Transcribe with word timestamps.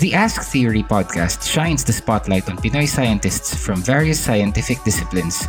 The 0.00 0.14
Ask 0.14 0.50
Theory 0.50 0.82
podcast 0.82 1.44
shines 1.44 1.84
the 1.84 1.92
spotlight 1.92 2.48
on 2.48 2.56
Pinoy 2.56 2.88
scientists 2.88 3.54
from 3.54 3.82
various 3.82 4.18
scientific 4.18 4.82
disciplines. 4.82 5.46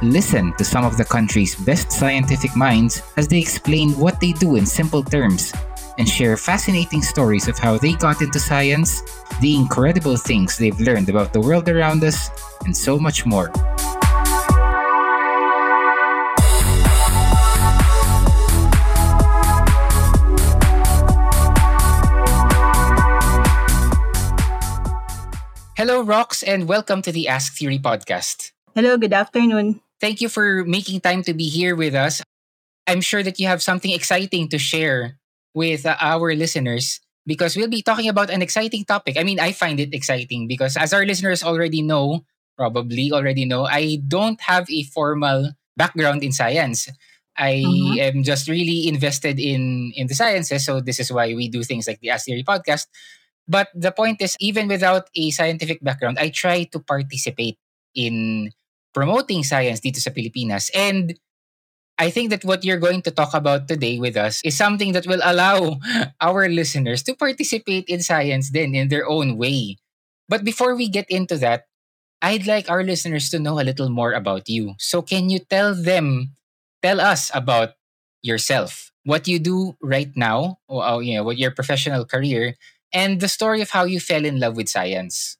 Listen 0.00 0.54
to 0.56 0.64
some 0.64 0.86
of 0.86 0.96
the 0.96 1.04
country's 1.04 1.54
best 1.54 1.92
scientific 1.92 2.56
minds 2.56 3.02
as 3.18 3.28
they 3.28 3.38
explain 3.38 3.92
what 3.98 4.18
they 4.18 4.32
do 4.32 4.56
in 4.56 4.64
simple 4.64 5.02
terms 5.02 5.52
and 5.98 6.08
share 6.08 6.38
fascinating 6.38 7.02
stories 7.02 7.46
of 7.46 7.58
how 7.58 7.76
they 7.76 7.92
got 7.92 8.22
into 8.22 8.40
science, 8.40 9.02
the 9.42 9.54
incredible 9.54 10.16
things 10.16 10.56
they've 10.56 10.80
learned 10.80 11.10
about 11.10 11.34
the 11.34 11.40
world 11.40 11.68
around 11.68 12.02
us, 12.02 12.30
and 12.64 12.74
so 12.74 12.98
much 12.98 13.26
more. 13.26 13.52
Hello, 25.80 26.04
Rox, 26.04 26.44
and 26.46 26.68
welcome 26.68 27.00
to 27.00 27.10
the 27.10 27.26
Ask 27.26 27.56
Theory 27.56 27.78
podcast. 27.78 28.52
Hello, 28.74 28.98
good 28.98 29.14
afternoon. 29.14 29.80
Thank 29.98 30.20
you 30.20 30.28
for 30.28 30.62
making 30.68 31.00
time 31.00 31.22
to 31.22 31.32
be 31.32 31.48
here 31.48 31.74
with 31.74 31.94
us. 31.94 32.20
I'm 32.86 33.00
sure 33.00 33.22
that 33.22 33.40
you 33.40 33.46
have 33.46 33.62
something 33.62 33.90
exciting 33.90 34.50
to 34.52 34.58
share 34.58 35.16
with 35.54 35.86
uh, 35.86 35.96
our 35.98 36.34
listeners 36.34 37.00
because 37.24 37.56
we'll 37.56 37.72
be 37.72 37.80
talking 37.80 38.10
about 38.10 38.28
an 38.28 38.42
exciting 38.42 38.84
topic. 38.84 39.16
I 39.16 39.24
mean, 39.24 39.40
I 39.40 39.52
find 39.52 39.80
it 39.80 39.94
exciting 39.94 40.46
because 40.46 40.76
as 40.76 40.92
our 40.92 41.06
listeners 41.06 41.42
already 41.42 41.80
know, 41.80 42.26
probably 42.58 43.10
already 43.10 43.46
know, 43.46 43.64
I 43.64 44.04
don't 44.06 44.38
have 44.42 44.68
a 44.68 44.82
formal 44.82 45.52
background 45.78 46.22
in 46.22 46.32
science. 46.32 46.92
I 47.38 47.64
mm-hmm. 47.64 48.18
am 48.18 48.22
just 48.22 48.50
really 48.50 48.86
invested 48.86 49.40
in 49.40 49.96
in 49.96 50.08
the 50.08 50.14
sciences, 50.14 50.62
so 50.62 50.82
this 50.84 51.00
is 51.00 51.10
why 51.10 51.32
we 51.32 51.48
do 51.48 51.64
things 51.64 51.88
like 51.88 52.00
the 52.04 52.10
Ask 52.10 52.26
Theory 52.26 52.44
podcast. 52.44 52.84
But 53.50 53.66
the 53.74 53.90
point 53.90 54.22
is, 54.22 54.38
even 54.38 54.68
without 54.70 55.10
a 55.16 55.30
scientific 55.34 55.82
background, 55.82 56.22
I 56.22 56.30
try 56.30 56.70
to 56.70 56.78
participate 56.78 57.58
in 57.98 58.54
promoting 58.94 59.42
science 59.42 59.82
dito 59.82 59.98
sa 59.98 60.14
Pilipinas. 60.14 60.70
And 60.70 61.18
I 61.98 62.10
think 62.10 62.30
that 62.30 62.44
what 62.46 62.64
you're 62.64 62.80
going 62.80 63.02
to 63.02 63.10
talk 63.10 63.34
about 63.34 63.68
today 63.68 63.98
with 63.98 64.16
us 64.16 64.40
is 64.46 64.56
something 64.56 64.92
that 64.92 65.06
will 65.06 65.20
allow 65.22 65.82
our 66.20 66.48
listeners 66.48 67.02
to 67.04 67.14
participate 67.14 67.90
in 67.90 68.00
science 68.00 68.50
then 68.54 68.74
in 68.74 68.88
their 68.88 69.04
own 69.10 69.36
way. 69.36 69.76
But 70.28 70.44
before 70.44 70.74
we 70.76 70.88
get 70.88 71.10
into 71.10 71.36
that, 71.42 71.66
I'd 72.22 72.46
like 72.46 72.70
our 72.70 72.84
listeners 72.84 73.30
to 73.30 73.38
know 73.38 73.60
a 73.60 73.66
little 73.66 73.90
more 73.90 74.12
about 74.12 74.48
you. 74.48 74.74
So 74.78 75.02
can 75.02 75.28
you 75.28 75.40
tell 75.40 75.74
them, 75.74 76.32
tell 76.82 77.00
us 77.00 77.30
about 77.34 77.74
yourself, 78.22 78.92
what 79.04 79.26
you 79.28 79.38
do 79.38 79.76
right 79.82 80.12
now, 80.16 80.58
or 80.68 81.02
you 81.02 81.16
know, 81.16 81.24
what 81.24 81.38
your 81.38 81.50
professional 81.50 82.04
career, 82.04 82.56
and 82.92 83.20
the 83.20 83.28
story 83.28 83.60
of 83.60 83.70
how 83.70 83.84
you 83.84 84.00
fell 84.00 84.24
in 84.24 84.40
love 84.40 84.56
with 84.56 84.68
science. 84.68 85.36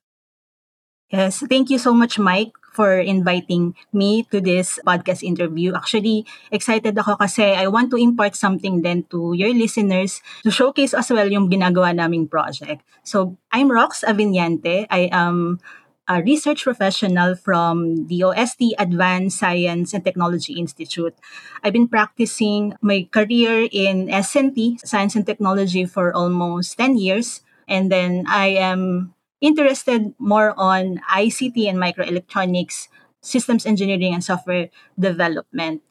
Yes, 1.11 1.43
thank 1.43 1.69
you 1.69 1.77
so 1.77 1.93
much, 1.93 2.15
Mike, 2.17 2.55
for 2.71 2.95
inviting 2.95 3.75
me 3.91 4.23
to 4.31 4.39
this 4.39 4.79
podcast 4.87 5.27
interview. 5.27 5.75
Actually, 5.75 6.23
excited 6.55 6.95
ako 6.95 7.19
kasi 7.19 7.51
I 7.51 7.67
want 7.67 7.91
to 7.91 7.99
impart 7.99 8.39
something 8.39 8.79
then 8.79 9.03
to 9.11 9.35
your 9.35 9.51
listeners 9.51 10.23
to 10.47 10.49
showcase 10.55 10.95
as 10.95 11.11
well 11.11 11.27
yung 11.27 11.51
ginagawa 11.51 11.91
naming 11.91 12.31
project. 12.31 12.87
So, 13.03 13.35
I'm 13.51 13.67
Rox 13.67 14.07
Avinyante. 14.07 14.87
I 14.87 15.11
am 15.11 15.59
a 16.07 16.21
research 16.23 16.63
professional 16.63 17.35
from 17.35 18.07
the 18.07 18.23
OST 18.23 18.73
Advanced 18.79 19.39
Science 19.39 19.93
and 19.93 20.03
Technology 20.03 20.53
Institute. 20.53 21.15
I've 21.63 21.73
been 21.73 21.87
practicing 21.87 22.73
my 22.81 23.07
career 23.11 23.67
in 23.71 24.07
SNT, 24.07 24.85
Science 24.85 25.15
and 25.15 25.25
Technology, 25.25 25.85
for 25.85 26.13
almost 26.13 26.77
10 26.77 26.97
years. 26.97 27.41
And 27.67 27.91
then 27.91 28.25
I 28.27 28.47
am 28.47 29.13
interested 29.39 30.13
more 30.19 30.53
on 30.57 30.99
ICT 31.09 31.69
and 31.69 31.77
microelectronics, 31.77 32.87
systems 33.21 33.65
engineering, 33.65 34.13
and 34.13 34.23
software 34.23 34.69
development. 34.99 35.81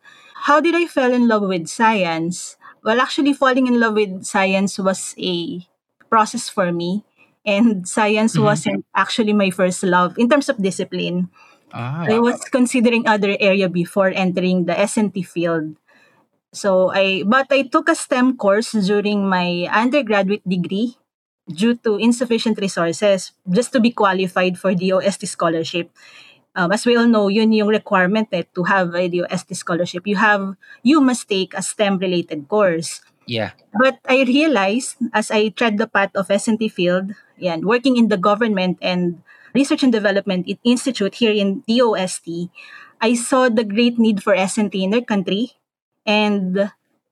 How 0.46 0.60
did 0.60 0.74
I 0.74 0.86
fall 0.86 1.12
in 1.12 1.28
love 1.28 1.42
with 1.42 1.68
science? 1.68 2.56
Well, 2.82 3.00
actually, 3.00 3.34
falling 3.34 3.66
in 3.66 3.78
love 3.78 3.94
with 3.94 4.24
science 4.24 4.78
was 4.78 5.14
a 5.18 5.66
process 6.08 6.48
for 6.48 6.72
me. 6.72 7.04
And 7.44 7.88
science 7.88 8.34
mm-hmm. 8.34 8.44
wasn't 8.44 8.84
actually 8.94 9.32
my 9.32 9.50
first 9.50 9.82
love 9.82 10.18
in 10.18 10.28
terms 10.28 10.48
of 10.48 10.60
discipline. 10.60 11.30
Ah. 11.72 12.04
I 12.08 12.18
was 12.18 12.42
considering 12.50 13.06
other 13.06 13.36
area 13.40 13.68
before 13.68 14.12
entering 14.12 14.66
the 14.66 14.74
SNT 14.74 15.24
field. 15.26 15.76
So 16.52 16.90
I 16.90 17.22
but 17.22 17.46
I 17.50 17.62
took 17.70 17.88
a 17.88 17.94
STEM 17.94 18.36
course 18.36 18.72
during 18.74 19.28
my 19.28 19.70
undergraduate 19.70 20.42
degree 20.42 20.98
due 21.46 21.78
to 21.86 21.96
insufficient 21.96 22.58
resources 22.58 23.32
just 23.50 23.72
to 23.72 23.80
be 23.80 23.90
qualified 23.90 24.58
for 24.58 24.74
the 24.74 24.92
OST 24.92 25.26
scholarship. 25.26 25.90
Um, 26.54 26.72
as 26.72 26.84
we 26.84 26.96
all 26.96 27.06
know, 27.06 27.28
yun 27.28 27.52
yung 27.52 27.68
requirement 27.68 28.28
eh, 28.32 28.42
to 28.54 28.64
have 28.64 28.94
a 28.94 29.06
DOST 29.06 29.54
scholarship. 29.54 30.06
You 30.06 30.16
have, 30.16 30.56
you 30.82 31.00
must 31.00 31.28
take 31.28 31.54
a 31.54 31.62
STEM-related 31.62 32.48
course. 32.48 33.02
Yeah. 33.26 33.54
But 33.78 34.02
I 34.08 34.24
realized 34.26 34.96
as 35.14 35.30
I 35.30 35.50
tread 35.54 35.78
the 35.78 35.86
path 35.86 36.10
of 36.16 36.26
SNT 36.26 36.72
field, 36.72 37.14
yan, 37.40 37.64
working 37.66 37.96
in 37.96 38.08
the 38.08 38.20
government 38.20 38.78
and 38.80 39.22
research 39.54 39.82
and 39.82 39.92
development 39.92 40.46
institute 40.64 41.16
here 41.16 41.32
in 41.32 41.64
DOST, 41.66 42.52
I 43.00 43.14
saw 43.14 43.48
the 43.48 43.64
great 43.64 43.98
need 43.98 44.22
for 44.22 44.36
SNT 44.36 44.76
in 44.76 44.94
our 44.94 45.00
country 45.00 45.56
and 46.04 46.70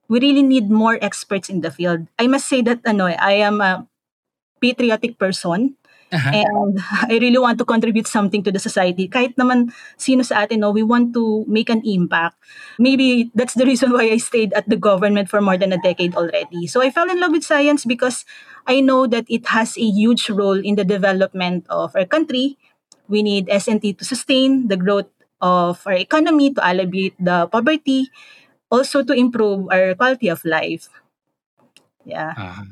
we 0.09 0.21
really 0.21 0.43
need 0.43 0.71
more 0.71 0.99
experts 1.01 1.49
in 1.49 1.61
the 1.61 1.71
field. 1.71 2.07
I 2.19 2.29
must 2.29 2.49
say 2.49 2.61
that 2.63 2.85
ano, 2.85 3.09
I 3.09 3.41
am 3.41 3.61
a 3.61 3.89
patriotic 4.61 5.19
person. 5.19 5.78
Uh-huh. 6.13 6.33
And 6.33 6.81
I 7.13 7.19
really 7.21 7.39
want 7.39 7.59
to 7.59 7.65
contribute 7.65 8.07
something 8.07 8.43
to 8.45 8.53
the 8.53 8.59
society. 8.59 9.09
Kahit 9.09 9.37
naman 9.37 9.73
sino 9.97 10.23
sa 10.23 10.45
atin, 10.45 10.61
no, 10.65 10.71
we 10.73 10.83
want 10.83 11.13
to 11.15 11.45
make 11.49 11.69
an 11.69 11.83
impact. 11.85 12.37
Maybe 12.79 13.31
that's 13.35 13.55
the 13.55 13.69
reason 13.69 13.93
why 13.93 14.09
I 14.09 14.19
stayed 14.19 14.53
at 14.55 14.69
the 14.69 14.77
government 14.77 15.29
for 15.29 15.41
more 15.41 15.57
than 15.57 15.73
a 15.73 15.81
decade 15.81 16.17
already. 16.17 16.67
So 16.67 16.81
I 16.81 16.91
fell 16.91 17.11
in 17.11 17.21
love 17.21 17.33
with 17.33 17.45
science 17.45 17.85
because 17.85 18.25
I 18.67 18.81
know 18.81 19.07
that 19.07 19.29
it 19.29 19.49
has 19.49 19.77
a 19.77 19.89
huge 19.89 20.31
role 20.31 20.59
in 20.59 20.77
the 20.77 20.85
development 20.85 21.67
of 21.69 21.97
our 21.97 22.07
country. 22.07 22.57
We 23.09 23.23
need 23.23 23.49
SNT 23.49 23.99
to 23.99 24.05
sustain 24.05 24.69
the 24.69 24.77
growth 24.77 25.09
of 25.41 25.81
our 25.87 25.97
economy, 25.97 26.53
to 26.53 26.61
alleviate 26.61 27.17
the 27.17 27.47
poverty, 27.49 28.11
also 28.71 29.03
to 29.03 29.13
improve 29.13 29.69
our 29.73 29.95
quality 29.95 30.29
of 30.29 30.45
life. 30.45 30.89
Yeah. 32.05 32.35
Uh-huh. 32.37 32.65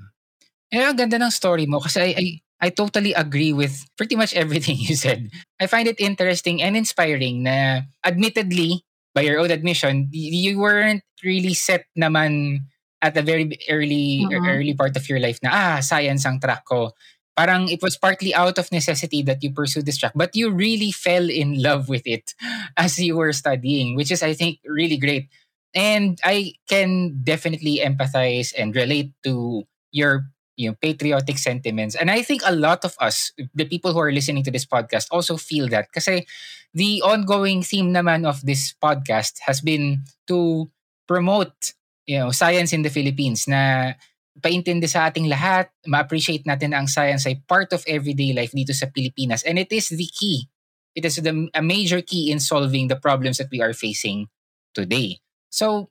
Eh, 0.73 0.83
ang 0.83 0.99
ganda 0.99 1.17
ng 1.17 1.33
story 1.33 1.65
mo 1.65 1.79
kasi 1.79 2.01
I, 2.03 2.11
I, 2.13 2.27
I 2.61 2.71
totally 2.71 3.13
agree 3.13 3.53
with 3.53 3.85
pretty 3.97 4.17
much 4.17 4.35
everything 4.35 4.77
you 4.81 4.97
said. 4.97 5.31
I 5.61 5.67
find 5.67 5.89
it 5.89 6.01
interesting 6.01 6.63
and 6.63 6.77
inspiring 6.77 7.45
na 7.45 7.83
admittedly, 8.05 8.85
by 9.15 9.23
your 9.23 9.41
own 9.41 9.51
admission, 9.51 10.09
you 10.13 10.61
weren't 10.61 11.03
really 11.25 11.55
set 11.55 11.89
naman 11.97 12.61
at 13.03 13.17
a 13.17 13.23
very 13.23 13.49
early 13.69 14.25
mm-hmm. 14.25 14.47
early 14.47 14.75
part 14.75 14.97
of 14.97 15.09
your 15.09 15.21
life 15.21 15.39
na 15.45 15.51
ah 15.53 15.77
science 15.81 16.25
ang 16.25 16.41
track 16.41 16.65
ko 16.65 16.93
parang 17.37 17.69
it 17.69 17.79
was 17.85 18.01
partly 18.01 18.33
out 18.33 18.57
of 18.57 18.73
necessity 18.73 19.21
that 19.21 19.45
you 19.45 19.53
pursued 19.53 19.85
this 19.85 20.01
track 20.01 20.17
but 20.17 20.33
you 20.33 20.49
really 20.49 20.89
fell 20.91 21.29
in 21.29 21.61
love 21.61 21.89
with 21.93 22.03
it 22.09 22.33
as 22.81 22.97
you 22.97 23.17
were 23.17 23.33
studying 23.37 23.95
which 23.95 24.11
is 24.11 24.25
i 24.25 24.33
think 24.33 24.59
really 24.65 24.97
great 24.97 25.29
and 25.77 26.19
i 26.25 26.57
can 26.67 27.13
definitely 27.21 27.85
empathize 27.85 28.57
and 28.57 28.73
relate 28.75 29.13
to 29.21 29.63
your 29.93 30.25
you 30.57 30.69
know 30.69 30.77
patriotic 30.81 31.39
sentiments. 31.39 31.95
And 31.95 32.11
i 32.11 32.23
think 32.23 32.43
a 32.45 32.57
lot 32.57 32.85
of 32.85 32.97
us 33.01 33.33
the 33.55 33.69
people 33.69 33.93
who 33.93 34.01
are 34.01 34.13
listening 34.13 34.43
to 34.45 34.51
this 34.51 34.67
podcast 34.67 35.09
also 35.13 35.37
feel 35.37 35.69
that 35.69 35.93
kasi 35.93 36.27
the 36.75 37.01
ongoing 37.05 37.63
theme 37.63 37.93
naman 37.93 38.27
of 38.27 38.41
this 38.45 38.75
podcast 38.77 39.41
has 39.47 39.61
been 39.61 40.05
to 40.27 40.69
promote 41.07 41.77
you 42.07 42.19
know 42.19 42.31
science 42.31 42.73
in 42.73 42.83
the 42.83 42.91
Philippines 42.91 43.47
na 43.47 43.95
paintindi 44.41 44.89
sa 44.89 45.09
ating 45.09 45.29
lahat 45.33 45.73
ma-appreciate 45.89 46.45
natin 46.45 46.77
ang 46.77 46.87
science 46.87 47.25
ay 47.25 47.41
part 47.49 47.73
of 47.73 47.81
everyday 47.89 48.37
life 48.37 48.53
dito 48.53 48.77
sa 48.77 48.89
Pilipinas. 48.93 49.41
And 49.49 49.57
it 49.57 49.73
is 49.73 49.89
the 49.89 50.09
key. 50.13 50.49
It 50.97 51.05
is 51.05 51.17
the, 51.21 51.49
a 51.53 51.61
major 51.61 52.01
key 52.01 52.33
in 52.33 52.41
solving 52.41 52.89
the 52.89 52.97
problems 52.97 53.37
that 53.37 53.53
we 53.53 53.61
are 53.61 53.73
facing 53.73 54.29
today. 54.73 55.21
So 55.49 55.89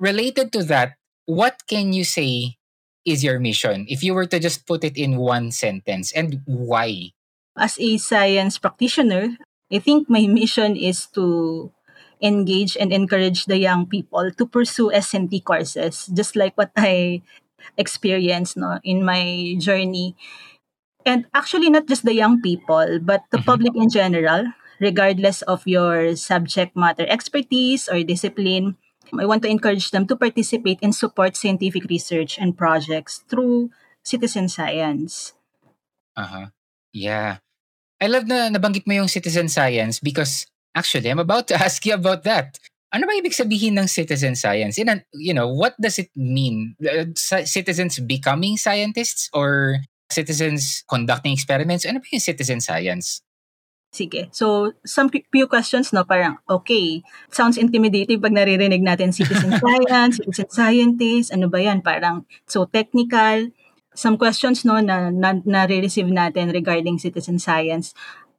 related 0.00 0.52
to 0.56 0.64
that 0.72 0.96
what 1.28 1.68
can 1.68 1.92
you 1.92 2.04
say 2.04 2.56
is 3.04 3.24
your 3.24 3.38
mission? 3.38 3.86
If 3.88 4.02
you 4.02 4.14
were 4.14 4.26
to 4.26 4.38
just 4.38 4.66
put 4.66 4.84
it 4.84 4.96
in 4.96 5.16
one 5.16 5.50
sentence, 5.50 6.12
and 6.12 6.42
why? 6.46 7.12
As 7.56 7.78
a 7.78 7.98
science 7.98 8.58
practitioner, 8.58 9.36
I 9.72 9.78
think 9.78 10.08
my 10.08 10.26
mission 10.26 10.76
is 10.76 11.06
to 11.16 11.72
engage 12.22 12.76
and 12.78 12.92
encourage 12.92 13.46
the 13.46 13.58
young 13.58 13.86
people 13.86 14.30
to 14.30 14.46
pursue 14.46 14.94
SNT 14.94 15.44
courses, 15.44 16.06
just 16.14 16.36
like 16.36 16.54
what 16.54 16.70
I 16.76 17.22
experienced 17.76 18.56
no, 18.56 18.78
in 18.84 19.04
my 19.04 19.56
journey. 19.58 20.16
And 21.04 21.26
actually, 21.34 21.68
not 21.68 21.88
just 21.88 22.04
the 22.04 22.14
young 22.14 22.40
people, 22.40 23.00
but 23.02 23.26
the 23.30 23.38
mm-hmm. 23.38 23.50
public 23.50 23.74
in 23.74 23.90
general, 23.90 24.46
regardless 24.78 25.42
of 25.42 25.66
your 25.66 26.14
subject 26.14 26.76
matter 26.76 27.06
expertise 27.08 27.88
or 27.88 28.02
discipline. 28.04 28.78
I 29.12 29.26
want 29.26 29.42
to 29.42 29.50
encourage 29.52 29.90
them 29.90 30.06
to 30.08 30.16
participate 30.16 30.78
and 30.82 30.94
support 30.94 31.36
scientific 31.36 31.84
research 31.90 32.38
and 32.38 32.56
projects 32.56 33.24
through 33.28 33.70
citizen 34.02 34.48
science. 34.48 35.34
Uh-huh. 36.16 36.48
Yeah. 36.92 37.38
I 38.00 38.06
love 38.08 38.26
na 38.26 38.48
nabanggit 38.48 38.86
mo 38.88 38.94
yung 38.96 39.08
citizen 39.08 39.48
science 39.48 40.00
because 40.00 40.46
actually, 40.74 41.08
I'm 41.08 41.20
about 41.20 41.48
to 41.52 41.56
ask 41.64 41.84
you 41.84 41.94
about 41.94 42.24
that. 42.24 42.58
Ano 42.92 43.08
ba 43.08 43.16
ibig 43.16 43.32
sabihin 43.32 43.80
ng 43.80 43.88
citizen 43.88 44.36
science? 44.36 44.76
In, 44.76 44.88
you 45.16 45.32
know, 45.32 45.48
what 45.48 45.72
does 45.80 45.96
it 45.96 46.12
mean? 46.12 46.76
Uh, 46.76 47.08
citizens 47.48 47.96
becoming 48.04 48.60
scientists 48.60 49.32
or 49.32 49.80
citizens 50.12 50.84
conducting 50.84 51.32
experiments? 51.32 51.88
Ano 51.88 52.04
ba 52.04 52.08
yung 52.12 52.20
citizen 52.20 52.60
science? 52.60 53.24
Sige. 53.92 54.32
So, 54.32 54.72
some 54.88 55.12
few 55.12 55.44
questions, 55.44 55.92
no? 55.92 56.08
Parang, 56.08 56.40
okay, 56.48 57.04
sounds 57.28 57.60
intimidating 57.60 58.24
pag 58.24 58.32
naririnig 58.32 58.80
natin 58.80 59.12
citizen 59.12 59.52
science, 59.60 60.16
citizen 60.16 60.48
scientist, 60.48 61.28
ano 61.28 61.52
ba 61.52 61.60
yan? 61.60 61.84
Parang 61.84 62.24
so 62.48 62.64
technical. 62.64 63.52
Some 63.92 64.16
questions, 64.16 64.64
no, 64.64 64.80
na, 64.80 65.12
na 65.12 65.36
nare-receive 65.44 66.08
natin 66.08 66.56
regarding 66.56 66.96
citizen 66.96 67.36
science. 67.36 67.92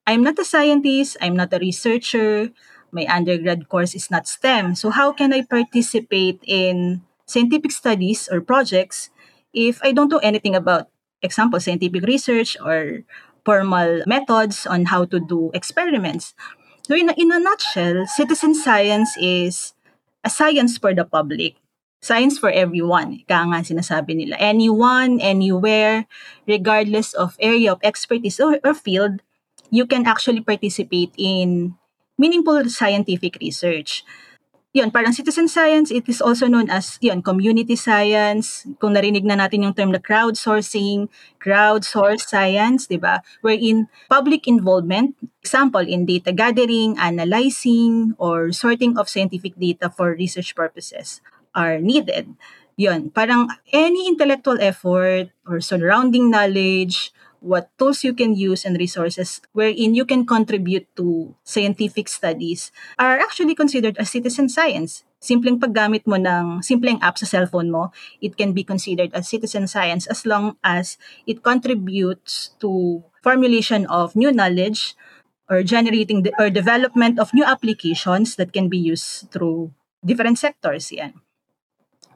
I'm 0.10 0.26
not 0.26 0.42
a 0.42 0.44
scientist, 0.44 1.22
I'm 1.22 1.38
not 1.38 1.54
a 1.54 1.62
researcher, 1.62 2.50
my 2.90 3.06
undergrad 3.06 3.70
course 3.70 3.94
is 3.94 4.10
not 4.10 4.26
STEM. 4.26 4.74
So 4.74 4.90
how 4.90 5.14
can 5.14 5.34
I 5.38 5.46
participate 5.46 6.42
in 6.50 7.06
scientific 7.30 7.70
studies 7.70 8.26
or 8.26 8.42
projects 8.42 9.14
if 9.54 9.78
I 9.86 9.94
don't 9.94 10.10
know 10.10 10.22
anything 10.26 10.58
about, 10.58 10.90
example, 11.22 11.62
scientific 11.62 12.02
research 12.10 12.58
or 12.58 13.06
formal 13.46 14.04
methods 14.08 14.66
on 14.66 14.86
how 14.86 15.06
to 15.06 15.20
do 15.20 15.52
experiments? 15.54 16.34
So 16.88 16.96
in 16.96 17.10
a, 17.10 17.14
in 17.16 17.32
a 17.32 17.40
nutshell, 17.40 18.08
citizen 18.08 18.56
science 18.56 19.16
is 19.20 19.74
a 20.24 20.30
science 20.30 20.78
for 20.78 20.94
the 20.94 21.06
public. 21.06 21.56
Science 22.04 22.36
for 22.36 22.52
everyone. 22.52 23.24
Ika 23.24 23.48
nga 23.48 23.64
sinasabi 23.64 24.12
nila. 24.20 24.36
Anyone, 24.36 25.24
anywhere, 25.24 26.04
regardless 26.44 27.16
of 27.16 27.40
area 27.40 27.72
of 27.72 27.80
expertise 27.80 28.44
or, 28.44 28.60
or 28.60 28.76
field, 28.76 29.24
you 29.72 29.88
can 29.88 30.04
actually 30.04 30.44
participate 30.44 31.16
in 31.16 31.80
meaningful 32.20 32.68
scientific 32.68 33.40
research. 33.40 34.04
Yun, 34.74 34.90
parang 34.90 35.14
citizen 35.14 35.46
science, 35.46 35.94
it 35.94 36.10
is 36.10 36.18
also 36.18 36.50
known 36.50 36.66
as 36.74 36.98
yun, 36.98 37.22
community 37.22 37.78
science. 37.78 38.66
Kung 38.82 38.98
narinig 38.98 39.22
na 39.22 39.38
natin 39.38 39.62
yung 39.70 39.78
term 39.78 39.94
na 39.94 40.02
crowdsourcing, 40.02 41.14
crowdsource 41.38 42.26
science, 42.26 42.90
di 42.90 42.98
ba? 42.98 43.22
Wherein 43.46 43.86
public 44.10 44.50
involvement, 44.50 45.14
example, 45.46 45.86
in 45.86 46.10
data 46.10 46.34
gathering, 46.34 46.98
analyzing, 46.98 48.18
or 48.18 48.50
sorting 48.50 48.98
of 48.98 49.14
scientific 49.14 49.54
data 49.62 49.94
for 49.94 50.18
research 50.18 50.58
purposes 50.58 51.22
are 51.54 51.78
needed. 51.78 52.34
Yun, 52.74 53.14
parang 53.14 53.54
any 53.70 54.10
intellectual 54.10 54.58
effort 54.58 55.30
or 55.46 55.62
surrounding 55.62 56.34
knowledge 56.34 57.14
what 57.44 57.68
tools 57.76 58.08
you 58.08 58.16
can 58.16 58.32
use 58.32 58.64
and 58.64 58.80
resources 58.80 59.44
wherein 59.52 59.92
you 59.94 60.08
can 60.08 60.26
contribute 60.26 60.88
to 60.96 61.36
scientific 61.44 62.08
studies 62.08 62.72
are 62.98 63.20
actually 63.20 63.54
considered 63.54 64.00
as 64.00 64.10
citizen 64.10 64.48
science. 64.48 65.04
Simpleng 65.20 65.60
paggamit 65.60 66.08
mo 66.08 66.16
ng 66.16 66.64
simpleng 66.64 67.00
app 67.04 67.20
sa 67.20 67.28
cellphone 67.28 67.72
mo, 67.72 67.92
it 68.24 68.40
can 68.40 68.56
be 68.56 68.64
considered 68.64 69.12
as 69.12 69.28
citizen 69.28 69.68
science 69.68 70.08
as 70.08 70.24
long 70.24 70.56
as 70.64 70.96
it 71.28 71.44
contributes 71.44 72.56
to 72.64 73.04
formulation 73.20 73.88
of 73.88 74.16
new 74.16 74.32
knowledge 74.32 74.96
or 75.52 75.64
generating 75.64 76.24
the, 76.24 76.32
or 76.40 76.50
development 76.50 77.20
of 77.20 77.36
new 77.36 77.44
applications 77.44 78.36
that 78.36 78.52
can 78.52 78.68
be 78.68 78.80
used 78.80 79.32
through 79.32 79.72
different 80.04 80.40
sectors 80.40 80.92
yan. 80.92 81.20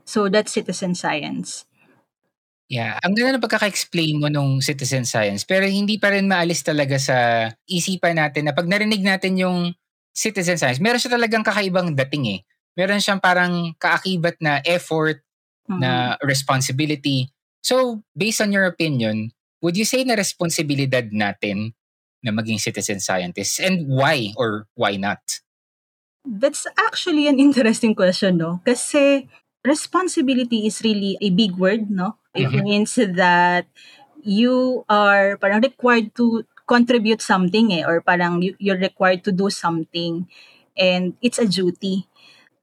So 0.07 0.31
that's 0.31 0.56
citizen 0.56 0.95
science. 0.95 1.68
Yeah, 2.67 2.99
ang 2.99 3.15
ganda 3.15 3.39
ng 3.39 3.45
pagkaka-explain 3.47 4.19
mo 4.19 4.27
nung 4.27 4.59
citizen 4.59 5.07
science 5.07 5.47
pero 5.47 5.63
hindi 5.63 5.95
pa 5.95 6.11
rin 6.11 6.27
maalis 6.27 6.67
talaga 6.67 6.99
sa 6.99 7.47
isipan 7.63 8.19
natin 8.19 8.43
na 8.43 8.51
pag 8.51 8.67
narinig 8.67 8.99
natin 8.99 9.39
yung 9.39 9.71
citizen 10.11 10.59
science, 10.59 10.83
meron 10.83 10.99
siya 10.99 11.15
talagang 11.15 11.47
kakaibang 11.47 11.95
dating 11.95 12.25
eh. 12.27 12.39
Meron 12.75 12.99
siyang 12.99 13.23
parang 13.23 13.71
kaakibat 13.79 14.41
na 14.43 14.59
effort, 14.67 15.23
mm-hmm. 15.69 15.79
na 15.79 16.17
responsibility. 16.25 17.29
So, 17.61 18.01
based 18.17 18.41
on 18.41 18.51
your 18.51 18.65
opinion, 18.65 19.31
would 19.61 19.77
you 19.77 19.85
say 19.85 20.01
na 20.03 20.17
responsibilidad 20.17 21.07
natin 21.13 21.77
na 22.25 22.33
maging 22.33 22.57
citizen 22.57 22.99
scientists 22.99 23.61
and 23.61 23.85
why 23.85 24.33
or 24.35 24.65
why 24.73 24.97
not? 24.97 25.21
That's 26.27 26.67
actually 26.75 27.31
an 27.31 27.39
interesting 27.39 27.95
question, 27.95 28.41
no? 28.41 28.59
Kasi 28.65 29.29
responsibility 29.67 30.65
is 30.65 30.81
really 30.81 31.19
a 31.21 31.29
big 31.29 31.59
word, 31.59 31.91
no? 31.91 32.15
It 32.33 32.47
mm-hmm. 32.47 32.63
means 32.63 32.95
that 32.95 33.67
you 34.23 34.85
are 34.89 35.37
parang 35.37 35.61
required 35.61 36.15
to 36.15 36.47
contribute 36.67 37.23
something 37.23 37.71
eh, 37.71 37.83
or 37.87 38.03
parang 38.03 38.43
you, 38.43 38.55
you're 38.59 38.79
required 38.79 39.23
to 39.23 39.31
do 39.31 39.49
something 39.49 40.27
and 40.75 41.15
it's 41.21 41.39
a 41.39 41.47
duty. 41.47 42.07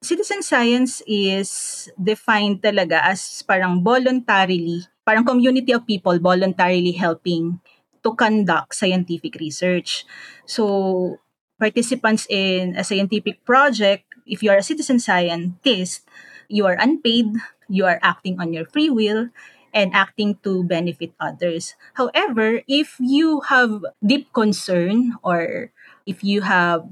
Citizen 0.05 0.45
science 0.45 1.01
is 1.09 1.89
defined 1.97 2.61
talaga 2.61 3.01
as 3.01 3.41
parang 3.49 3.81
voluntarily, 3.81 4.85
parang 5.01 5.25
community 5.25 5.73
of 5.73 5.89
people 5.89 6.21
voluntarily 6.21 6.93
helping 6.93 7.59
to 8.05 8.13
conduct 8.13 8.77
scientific 8.77 9.41
research. 9.41 10.05
So, 10.45 11.17
participants 11.57 12.29
in 12.29 12.77
a 12.77 12.85
scientific 12.85 13.41
project, 13.49 14.05
if 14.29 14.45
you 14.45 14.53
are 14.53 14.61
a 14.61 14.67
citizen 14.67 15.01
scientist, 15.01 16.05
you 16.49 16.67
are 16.67 16.77
unpaid, 16.79 17.35
you 17.69 17.85
are 17.85 17.99
acting 18.03 18.41
on 18.41 18.53
your 18.53 18.67
free 18.67 18.91
will, 18.91 19.31
and 19.75 19.91
acting 19.93 20.39
to 20.47 20.63
benefit 20.63 21.13
others. 21.19 21.75
However, 21.95 22.63
if 22.69 22.97
you 23.01 23.43
have 23.51 23.85
deep 24.05 24.33
concern 24.33 25.19
or 25.23 25.71
if 26.07 26.23
you 26.23 26.43
have 26.43 26.87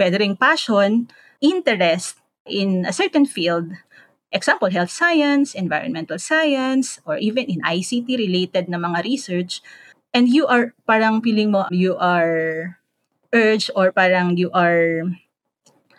pwedeng 0.00 0.40
passion, 0.40 1.08
interest 1.40 2.20
in 2.46 2.86
a 2.88 2.92
certain 2.92 3.26
field, 3.26 3.72
example, 4.32 4.70
health 4.70 4.90
science, 4.90 5.54
environmental 5.54 6.18
science, 6.18 7.00
or 7.04 7.18
even 7.18 7.44
in 7.46 7.60
ICT 7.62 8.16
related 8.16 8.68
na 8.68 8.78
mga 8.78 9.04
research, 9.04 9.60
and 10.14 10.28
you 10.28 10.46
are 10.46 10.72
parang 10.88 11.20
feeling 11.20 11.52
mo 11.52 11.68
you 11.70 11.96
are 12.00 12.76
urged 13.34 13.70
or 13.76 13.92
parang 13.92 14.36
you 14.36 14.48
are 14.56 15.04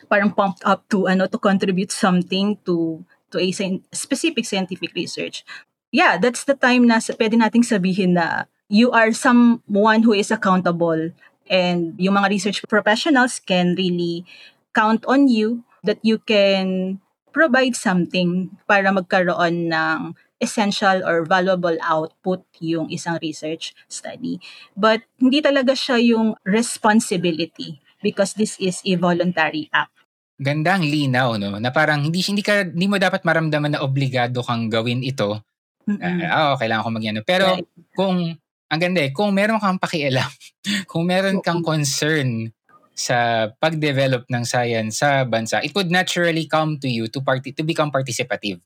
parang 0.08 0.32
pumped 0.32 0.64
up 0.64 0.88
to 0.88 1.08
ano 1.08 1.28
to 1.28 1.38
contribute 1.38 1.92
something 1.92 2.56
to 2.64 3.04
to 3.28 3.38
a 3.40 3.52
specific 3.92 4.48
scientific 4.48 4.96
research 4.96 5.44
yeah, 5.92 6.18
that's 6.18 6.44
the 6.44 6.56
time 6.56 6.88
na 6.88 7.00
pwede 7.00 7.36
nating 7.40 7.64
sabihin 7.64 8.20
na 8.20 8.48
you 8.68 8.92
are 8.92 9.16
someone 9.16 10.04
who 10.04 10.12
is 10.12 10.32
accountable 10.32 11.12
and 11.48 11.96
yung 11.96 12.20
mga 12.20 12.30
research 12.30 12.60
professionals 12.68 13.40
can 13.40 13.76
really 13.80 14.28
count 14.76 15.08
on 15.08 15.32
you 15.32 15.64
that 15.84 16.00
you 16.04 16.20
can 16.20 17.00
provide 17.32 17.76
something 17.78 18.52
para 18.68 18.92
magkaroon 18.92 19.72
ng 19.72 20.00
essential 20.38 21.02
or 21.02 21.26
valuable 21.26 21.74
output 21.82 22.46
yung 22.62 22.92
isang 22.94 23.18
research 23.24 23.74
study. 23.90 24.38
But 24.78 25.02
hindi 25.18 25.42
talaga 25.42 25.74
siya 25.74 25.98
yung 25.98 26.38
responsibility 26.46 27.82
because 28.06 28.38
this 28.38 28.54
is 28.62 28.86
a 28.86 28.94
voluntary 29.02 29.70
act. 29.74 29.97
Gandang 30.38 30.86
linaw 30.86 31.42
no 31.42 31.58
na 31.58 31.74
parang 31.74 32.06
hindi 32.06 32.22
hindi 32.22 32.46
ka 32.46 32.70
hindi 32.70 32.86
mo 32.86 33.02
dapat 33.02 33.26
maramdaman 33.26 33.74
na 33.74 33.82
obligado 33.82 34.46
kang 34.46 34.70
gawin 34.70 35.02
ito 35.02 35.42
Mm. 35.88 36.20
Uh, 36.20 36.52
oh, 36.52 36.56
kailangan 36.60 36.84
ko 36.84 36.90
magyano. 36.92 37.20
Pero 37.24 37.48
right. 37.56 37.68
kung 37.96 38.36
ang 38.68 38.80
ganda 38.84 39.00
eh, 39.00 39.16
kung 39.16 39.32
meron 39.32 39.64
kang 39.64 39.80
pakialam, 39.80 40.28
kung 40.92 41.08
meron 41.08 41.40
kang 41.40 41.64
concern 41.64 42.52
sa 42.98 43.48
pag-develop 43.62 44.28
ng 44.28 44.44
science 44.44 45.00
sa 45.00 45.24
bansa, 45.24 45.64
it 45.64 45.72
would 45.72 45.88
naturally 45.88 46.44
come 46.50 46.76
to 46.76 46.92
you 46.92 47.08
to 47.08 47.24
party 47.24 47.56
to 47.56 47.64
become 47.64 47.88
participative. 47.88 48.60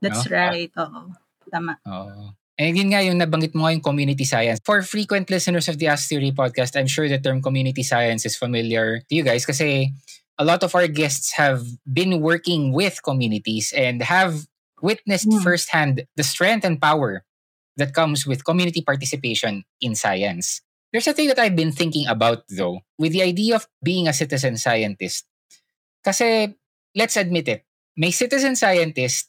That's 0.00 0.24
no? 0.24 0.32
right. 0.32 0.72
Oo. 0.80 1.12
Tama. 1.52 1.76
Oo. 1.84 2.32
And 2.60 2.76
yun 2.76 2.92
nga 2.92 3.00
yung 3.04 3.16
nabanggit 3.20 3.56
mo 3.56 3.68
yung 3.68 3.84
community 3.84 4.24
science. 4.24 4.60
For 4.64 4.80
frequent 4.84 5.28
listeners 5.32 5.68
of 5.68 5.80
the 5.80 5.88
Ask 5.88 6.08
Theory 6.08 6.32
podcast, 6.32 6.76
I'm 6.76 6.88
sure 6.88 7.08
the 7.08 7.20
term 7.20 7.40
community 7.40 7.84
science 7.84 8.24
is 8.24 8.36
familiar 8.36 9.00
to 9.08 9.12
you 9.12 9.24
guys 9.24 9.44
kasi 9.44 9.92
a 10.40 10.44
lot 10.44 10.64
of 10.64 10.72
our 10.74 10.88
guests 10.88 11.36
have 11.36 11.68
been 11.84 12.24
working 12.24 12.72
with 12.72 13.04
communities 13.04 13.76
and 13.76 14.00
have 14.00 14.48
witnessed 14.80 15.28
mm. 15.28 15.42
firsthand 15.44 16.08
the 16.16 16.24
strength 16.24 16.64
and 16.64 16.80
power 16.80 17.28
that 17.76 17.92
comes 17.92 18.26
with 18.26 18.48
community 18.48 18.80
participation 18.80 19.68
in 19.84 19.94
science. 19.94 20.64
There's 20.92 21.06
a 21.06 21.12
thing 21.12 21.28
that 21.28 21.38
I've 21.38 21.54
been 21.54 21.76
thinking 21.76 22.08
about 22.08 22.48
though, 22.48 22.80
with 22.96 23.12
the 23.12 23.20
idea 23.20 23.56
of 23.56 23.68
being 23.84 24.08
a 24.08 24.16
citizen 24.16 24.56
scientist. 24.56 25.28
Kasi, 26.02 26.56
let's 26.96 27.20
admit 27.20 27.46
it, 27.46 27.68
may 27.94 28.10
citizen 28.10 28.56
scientist 28.56 29.28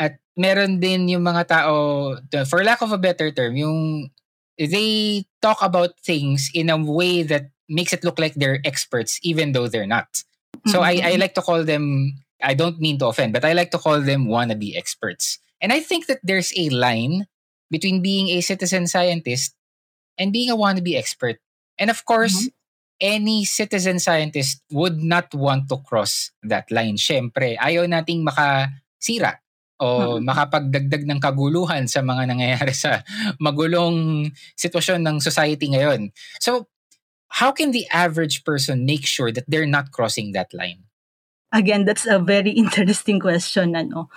at 0.00 0.24
meron 0.40 0.80
din 0.80 1.06
yung 1.06 1.22
mga 1.22 1.52
tao, 1.52 2.16
for 2.48 2.64
lack 2.64 2.80
of 2.80 2.92
a 2.92 2.98
better 2.98 3.30
term, 3.30 3.54
yung 3.60 4.08
they 4.56 5.24
talk 5.44 5.60
about 5.60 6.00
things 6.00 6.48
in 6.54 6.72
a 6.72 6.80
way 6.80 7.22
that 7.22 7.52
makes 7.68 7.92
it 7.92 8.04
look 8.04 8.18
like 8.18 8.34
they're 8.34 8.60
experts 8.64 9.20
even 9.22 9.52
though 9.52 9.68
they're 9.68 9.86
not. 9.86 10.24
So 10.66 10.80
mm-hmm. 10.80 11.06
I, 11.06 11.12
I 11.12 11.16
like 11.16 11.34
to 11.34 11.42
call 11.42 11.64
them 11.64 12.14
I 12.42 12.54
don't 12.54 12.80
mean 12.80 12.98
to 12.98 13.06
offend, 13.06 13.32
but 13.32 13.44
I 13.44 13.52
like 13.52 13.70
to 13.72 13.78
call 13.78 14.00
them 14.00 14.26
wannabe 14.26 14.76
experts. 14.76 15.38
And 15.60 15.72
I 15.72 15.80
think 15.80 16.06
that 16.06 16.20
there's 16.24 16.52
a 16.56 16.70
line 16.70 17.28
between 17.70 18.02
being 18.02 18.28
a 18.32 18.40
citizen 18.40 18.86
scientist 18.88 19.54
and 20.18 20.32
being 20.32 20.50
a 20.50 20.56
wannabe 20.56 20.96
expert. 20.96 21.36
And 21.78 21.90
of 21.90 22.04
course, 22.04 22.48
mm-hmm. 22.48 22.52
any 23.00 23.44
citizen 23.44 24.00
scientist 24.00 24.64
would 24.72 25.00
not 25.00 25.32
want 25.34 25.68
to 25.68 25.78
cross 25.84 26.32
that 26.42 26.70
line. 26.72 26.96
Siyempre, 26.96 27.56
ayaw 27.60 27.84
nating 27.84 28.24
makasira 28.24 29.40
o 29.80 30.16
mm-hmm. 30.20 30.28
makapagdagdag 30.28 31.04
ng 31.08 31.20
kaguluhan 31.20 31.88
sa 31.88 32.04
mga 32.04 32.28
nangyayari 32.28 32.76
sa 32.76 33.00
magulong 33.44 34.28
sitwasyon 34.56 35.00
ng 35.04 35.16
society 35.20 35.72
ngayon. 35.72 36.12
So, 36.40 36.68
how 37.30 37.50
can 37.52 37.70
the 37.70 37.86
average 37.92 38.44
person 38.44 38.84
make 38.84 39.06
sure 39.06 39.32
that 39.32 39.46
they're 39.46 39.68
not 39.68 39.92
crossing 39.92 40.32
that 40.32 40.52
line? 40.52 40.84
Again, 41.50 41.84
that's 41.84 42.06
a 42.06 42.18
very 42.18 42.50
interesting 42.62 43.18
question. 43.18 43.74
Ano? 43.74 44.10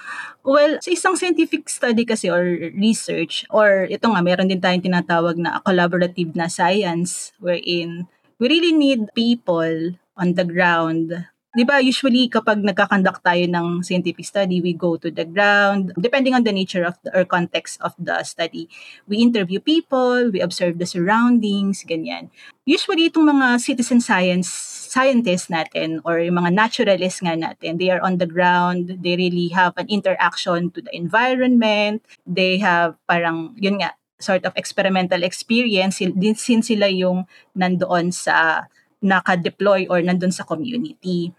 Well, 0.45 0.77
sa 0.81 0.89
isang 0.93 1.17
scientific 1.17 1.69
study 1.69 2.05
kasi 2.05 2.29
or 2.29 2.73
research, 2.77 3.45
or 3.49 3.89
ito 3.89 4.05
nga, 4.05 4.21
meron 4.21 4.49
din 4.49 4.61
tayong 4.61 4.85
tinatawag 4.85 5.41
na 5.41 5.57
collaborative 5.65 6.37
na 6.37 6.45
science 6.45 7.33
wherein 7.41 8.05
we 8.37 8.49
really 8.49 8.73
need 8.73 9.09
people 9.17 9.97
on 10.13 10.37
the 10.37 10.45
ground 10.45 11.25
'di 11.53 11.63
ba 11.69 11.77
usually 11.77 12.25
kapag 12.25 12.65
nagkakandak 12.65 13.21
tayo 13.21 13.45
ng 13.45 13.85
scientific 13.85 14.25
study, 14.25 14.57
we 14.57 14.73
go 14.73 14.97
to 14.97 15.13
the 15.13 15.21
ground, 15.21 15.93
depending 16.01 16.33
on 16.33 16.41
the 16.41 16.51
nature 16.51 16.81
of 16.81 16.97
the, 17.05 17.13
or 17.13 17.23
context 17.29 17.77
of 17.85 17.93
the 18.01 18.25
study. 18.25 18.65
We 19.05 19.21
interview 19.21 19.61
people, 19.61 20.33
we 20.33 20.41
observe 20.41 20.81
the 20.81 20.89
surroundings, 20.89 21.85
ganyan. 21.85 22.33
Usually 22.65 23.13
itong 23.13 23.29
mga 23.29 23.61
citizen 23.61 24.01
science 24.01 24.49
scientists 24.93 25.49
natin 25.49 26.05
or 26.05 26.21
yung 26.21 26.37
mga 26.37 26.53
naturalists 26.53 27.21
nga 27.21 27.33
natin, 27.33 27.81
they 27.81 27.89
are 27.89 28.01
on 28.01 28.21
the 28.21 28.29
ground, 28.29 29.01
they 29.01 29.17
really 29.17 29.49
have 29.49 29.73
an 29.77 29.89
interaction 29.89 30.69
to 30.69 30.85
the 30.85 30.93
environment, 30.93 32.05
they 32.29 32.61
have 32.61 32.93
parang, 33.09 33.57
yun 33.57 33.81
nga, 33.81 33.97
sort 34.21 34.45
of 34.45 34.53
experimental 34.53 35.25
experience 35.25 35.97
since 35.97 36.69
sila 36.69 36.87
yung 36.87 37.25
nandoon 37.57 38.13
sa 38.13 38.69
naka-deploy 39.03 39.89
or 39.89 39.99
nandun 39.99 40.31
sa 40.31 40.47
community. 40.47 41.33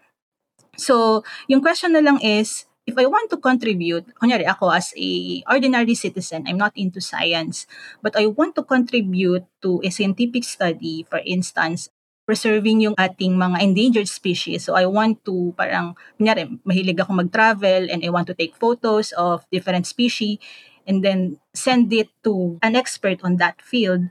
So, 0.76 1.25
yung 1.49 1.61
question 1.61 1.93
na 1.93 2.02
lang 2.02 2.21
is, 2.21 2.66
if 2.87 2.97
I 3.00 3.07
want 3.09 3.33
to 3.33 3.40
contribute, 3.40 4.04
kunyari 4.21 4.45
ako 4.45 4.69
as 4.69 4.93
a 4.97 5.40
ordinary 5.49 5.97
citizen, 5.97 6.45
I'm 6.47 6.61
not 6.61 6.76
into 6.76 7.00
science, 7.00 7.66
but 8.04 8.16
I 8.16 8.28
want 8.28 8.54
to 8.57 8.62
contribute 8.62 9.45
to 9.64 9.81
a 9.85 9.90
scientific 9.90 10.45
study, 10.45 11.07
for 11.09 11.21
instance, 11.25 11.88
preserving 12.25 12.81
yung 12.81 12.97
ating 12.97 13.37
mga 13.37 13.61
endangered 13.61 14.09
species. 14.09 14.64
So 14.64 14.76
I 14.76 14.88
want 14.88 15.25
to 15.28 15.52
parang, 15.57 15.97
kunyari, 16.16 16.49
mahilig 16.64 17.00
ako 17.00 17.12
mag-travel 17.25 17.88
and 17.88 18.00
I 18.04 18.09
want 18.09 18.28
to 18.33 18.37
take 18.37 18.57
photos 18.57 19.12
of 19.16 19.45
different 19.52 19.85
species 19.87 20.40
and 20.88 21.04
then 21.04 21.40
send 21.57 21.93
it 21.93 22.09
to 22.25 22.61
an 22.61 22.76
expert 22.76 23.21
on 23.25 23.37
that 23.40 23.61
field 23.61 24.09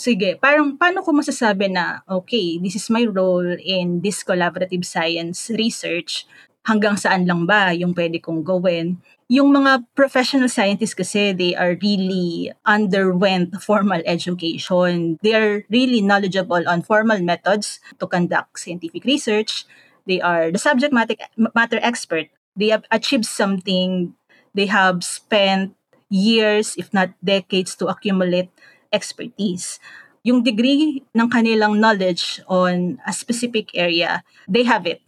sige, 0.00 0.40
parang 0.40 0.80
paano 0.80 1.04
ko 1.04 1.12
masasabi 1.12 1.68
na, 1.68 2.00
okay, 2.08 2.56
this 2.56 2.72
is 2.72 2.88
my 2.88 3.04
role 3.04 3.52
in 3.60 4.00
this 4.00 4.24
collaborative 4.24 4.88
science 4.88 5.52
research, 5.52 6.24
hanggang 6.64 6.96
saan 6.96 7.28
lang 7.28 7.44
ba 7.44 7.76
yung 7.76 7.92
pwede 7.92 8.16
kong 8.16 8.40
gawin? 8.40 8.96
Yung 9.30 9.52
mga 9.54 9.84
professional 9.94 10.50
scientists 10.50 10.96
kasi, 10.96 11.30
they 11.36 11.52
are 11.54 11.78
really 11.78 12.50
underwent 12.66 13.54
formal 13.62 14.02
education. 14.02 15.20
They 15.22 15.36
are 15.36 15.62
really 15.70 16.02
knowledgeable 16.02 16.66
on 16.66 16.82
formal 16.82 17.22
methods 17.22 17.78
to 18.00 18.10
conduct 18.10 18.58
scientific 18.58 19.04
research. 19.04 19.68
They 20.08 20.18
are 20.18 20.50
the 20.50 20.58
subject 20.58 20.90
matter, 20.90 21.78
expert. 21.78 22.26
They 22.58 22.74
have 22.74 22.82
achieved 22.90 23.28
something. 23.28 24.18
They 24.50 24.66
have 24.66 25.06
spent 25.06 25.78
years, 26.10 26.74
if 26.74 26.90
not 26.90 27.14
decades, 27.22 27.78
to 27.78 27.86
accumulate 27.86 28.50
expertise. 28.92 29.78
Yung 30.22 30.44
degree 30.44 31.02
ng 31.16 31.28
kanilang 31.32 31.80
knowledge 31.80 32.44
on 32.44 33.00
a 33.06 33.12
specific 33.12 33.72
area, 33.72 34.22
they 34.44 34.62
have 34.62 34.84
it. 34.84 35.00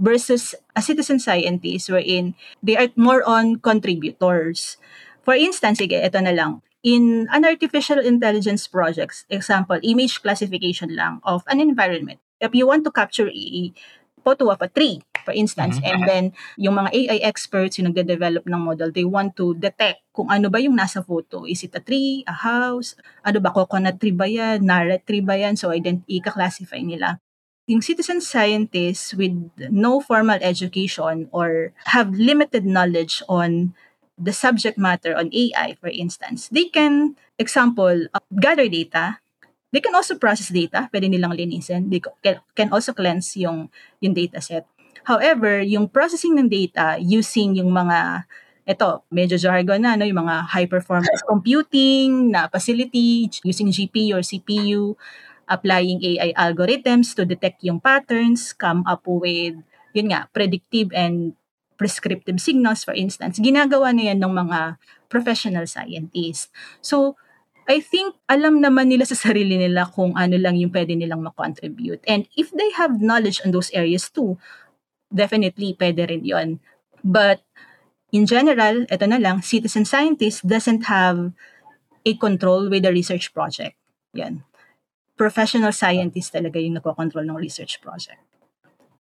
Versus 0.00 0.54
a 0.76 0.80
citizen 0.80 1.20
scientist 1.20 1.88
wherein 1.92 2.32
they 2.64 2.76
are 2.76 2.88
more 2.96 3.20
on 3.24 3.60
contributors. 3.60 4.76
For 5.24 5.36
instance, 5.36 5.80
sige, 5.80 5.96
ito 5.96 6.20
na 6.20 6.32
lang. 6.32 6.64
In 6.80 7.28
an 7.28 7.44
artificial 7.44 8.00
intelligence 8.00 8.64
projects, 8.64 9.28
example, 9.28 9.76
image 9.84 10.24
classification 10.24 10.96
lang 10.96 11.20
of 11.28 11.44
an 11.52 11.60
environment. 11.60 12.16
If 12.40 12.56
you 12.56 12.64
want 12.64 12.88
to 12.88 12.92
capture 12.92 13.28
a 13.28 13.72
photo 14.20 14.52
of 14.52 14.60
a 14.62 14.68
tree, 14.68 15.00
for 15.24 15.32
instance. 15.32 15.80
Mm-hmm. 15.80 15.90
And 15.90 16.00
then, 16.06 16.24
yung 16.56 16.76
mga 16.76 16.90
AI 16.92 17.18
experts, 17.26 17.80
yung 17.80 17.92
nagde-develop 17.92 18.44
ng 18.46 18.60
model, 18.60 18.92
they 18.92 19.04
want 19.04 19.34
to 19.40 19.56
detect 19.56 20.04
kung 20.12 20.28
ano 20.28 20.52
ba 20.52 20.60
yung 20.60 20.76
nasa 20.76 21.00
photo. 21.00 21.48
Is 21.48 21.64
it 21.64 21.74
a 21.74 21.82
tree, 21.82 22.22
a 22.28 22.34
house, 22.34 22.94
ano 23.24 23.40
ba, 23.40 23.50
coconut 23.50 23.98
tree 23.98 24.14
ba 24.14 24.28
yan, 24.28 24.62
narret 24.64 25.08
tree 25.08 25.24
ba 25.24 25.34
yan? 25.34 25.56
So, 25.56 25.72
ident- 25.72 26.06
i-classify 26.06 26.84
nila. 26.84 27.18
Yung 27.70 27.80
citizen 27.80 28.18
scientists 28.20 29.14
with 29.14 29.36
no 29.70 30.02
formal 30.02 30.38
education 30.42 31.30
or 31.30 31.70
have 31.94 32.10
limited 32.12 32.66
knowledge 32.66 33.22
on 33.30 33.72
the 34.20 34.36
subject 34.36 34.76
matter 34.76 35.16
on 35.16 35.32
AI, 35.32 35.80
for 35.80 35.88
instance, 35.88 36.52
they 36.52 36.68
can, 36.68 37.16
example, 37.40 38.10
gather 38.36 38.68
data, 38.68 39.22
they 39.70 39.82
can 39.82 39.94
also 39.94 40.18
process 40.18 40.50
data, 40.50 40.90
pwede 40.90 41.06
nilang 41.10 41.34
linisin. 41.34 41.90
They 41.90 42.02
can 42.54 42.68
also 42.74 42.92
cleanse 42.92 43.38
yung, 43.38 43.70
yung 44.02 44.14
data 44.14 44.42
set. 44.42 44.66
However, 45.06 45.62
yung 45.64 45.88
processing 45.88 46.36
ng 46.36 46.50
data 46.50 46.98
using 47.00 47.56
yung 47.56 47.72
mga 47.72 48.28
ito, 48.68 49.02
medyo 49.10 49.34
jargon 49.40 49.82
na, 49.82 49.96
no? 49.98 50.06
yung 50.06 50.22
mga 50.22 50.46
high-performance 50.52 51.26
computing 51.26 52.30
na 52.30 52.46
facility 52.46 53.26
using 53.42 53.72
GPU 53.72 54.14
or 54.14 54.22
CPU, 54.22 54.94
applying 55.50 55.98
AI 55.98 56.30
algorithms 56.38 57.10
to 57.18 57.26
detect 57.26 57.66
yung 57.66 57.82
patterns, 57.82 58.54
come 58.54 58.86
up 58.86 59.02
with, 59.02 59.58
yun 59.90 60.06
nga, 60.14 60.30
predictive 60.30 60.94
and 60.94 61.34
prescriptive 61.74 62.38
signals, 62.38 62.86
for 62.86 62.94
instance. 62.94 63.42
Ginagawa 63.42 63.90
na 63.90 64.14
yan 64.14 64.22
ng 64.22 64.30
mga 64.30 64.78
professional 65.10 65.66
scientists. 65.66 66.52
So, 66.78 67.18
I 67.70 67.78
think 67.78 68.18
alam 68.26 68.58
naman 68.58 68.90
nila 68.90 69.06
sa 69.06 69.14
sarili 69.14 69.54
nila 69.54 69.86
kung 69.86 70.18
ano 70.18 70.34
lang 70.34 70.58
yung 70.58 70.74
pwede 70.74 70.98
nilang 70.98 71.22
ma-contribute. 71.22 72.02
And 72.10 72.26
if 72.34 72.50
they 72.50 72.66
have 72.74 72.98
knowledge 72.98 73.38
on 73.46 73.54
those 73.54 73.70
areas 73.70 74.10
too, 74.10 74.34
definitely 75.06 75.78
pwede 75.78 76.02
rin 76.10 76.26
yon. 76.26 76.58
But 77.06 77.46
in 78.10 78.26
general, 78.26 78.90
ito 78.90 79.06
na 79.06 79.22
lang, 79.22 79.46
citizen 79.46 79.86
scientist 79.86 80.42
doesn't 80.42 80.90
have 80.90 81.30
a 82.02 82.12
control 82.18 82.66
with 82.66 82.82
the 82.82 82.90
research 82.90 83.30
project. 83.30 83.78
Yan. 84.18 84.42
Professional 85.14 85.70
scientist 85.70 86.34
talaga 86.34 86.58
yung 86.58 86.74
nagko-control 86.74 87.22
ng 87.22 87.38
research 87.38 87.78
project. 87.78 88.18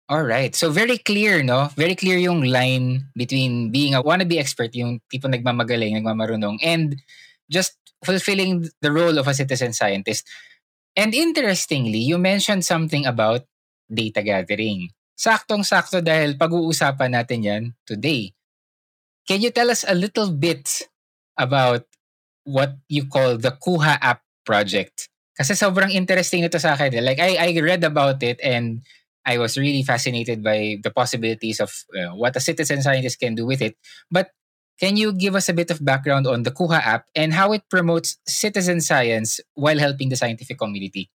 All 0.07 0.23
right. 0.23 0.55
So 0.55 0.71
very 0.71 1.03
clear, 1.03 1.43
no? 1.43 1.75
Very 1.75 1.99
clear 1.99 2.23
yung 2.23 2.47
line 2.47 3.11
between 3.19 3.75
being 3.75 3.99
a 3.99 4.05
wannabe 4.05 4.39
expert, 4.39 4.71
yung 4.79 5.03
tipo 5.11 5.27
nagmamagaling, 5.27 5.99
nagmamarunong, 5.99 6.63
and 6.63 7.03
just 7.51 7.81
fulfilling 8.05 8.69
the 8.81 8.93
role 8.93 9.19
of 9.19 9.27
a 9.27 9.35
citizen 9.35 9.73
scientist. 9.73 10.29
And 10.95 11.13
interestingly, 11.13 11.99
you 11.99 12.19
mentioned 12.19 12.65
something 12.65 13.05
about 13.05 13.49
data 13.91 14.23
gathering. 14.23 14.95
Saktong-sakto 15.19 16.03
dahil 16.05 16.39
pag-uusapan 16.39 17.19
natin 17.19 17.41
yan 17.43 17.63
today. 17.87 18.31
Can 19.27 19.41
you 19.41 19.51
tell 19.51 19.71
us 19.71 19.83
a 19.87 19.97
little 19.97 20.31
bit 20.31 20.87
about 21.39 21.89
what 22.45 22.77
you 22.87 23.09
call 23.09 23.39
the 23.41 23.57
Kuha 23.57 23.99
app 23.99 24.23
project? 24.45 25.09
Kasi 25.35 25.59
sobrang 25.59 25.91
interesting 25.91 26.47
ito 26.47 26.63
sa 26.63 26.79
akin. 26.79 27.03
Like, 27.03 27.19
I, 27.19 27.35
I 27.41 27.49
read 27.59 27.83
about 27.83 28.23
it 28.23 28.39
and 28.39 28.87
I 29.27 29.41
was 29.41 29.57
really 29.57 29.83
fascinated 29.83 30.45
by 30.45 30.79
the 30.85 30.93
possibilities 30.93 31.59
of 31.59 31.73
uh, 31.97 32.15
what 32.15 32.37
a 32.37 32.45
citizen 32.45 32.83
scientist 32.85 33.19
can 33.19 33.35
do 33.35 33.47
with 33.47 33.63
it. 33.63 33.75
But 34.13 34.31
can 34.81 34.97
you 34.97 35.13
give 35.13 35.35
us 35.35 35.49
a 35.49 35.55
bit 35.55 35.71
of 35.71 35.85
background 35.85 36.27
on 36.27 36.43
the 36.43 36.51
Kuha 36.51 36.81
app 36.81 37.07
and 37.15 37.33
how 37.35 37.53
it 37.53 37.63
promotes 37.71 38.19
citizen 38.27 38.81
science 38.81 39.41
while 39.55 39.79
helping 39.79 40.09
the 40.09 40.17
scientific 40.17 40.59
community? 40.59 41.11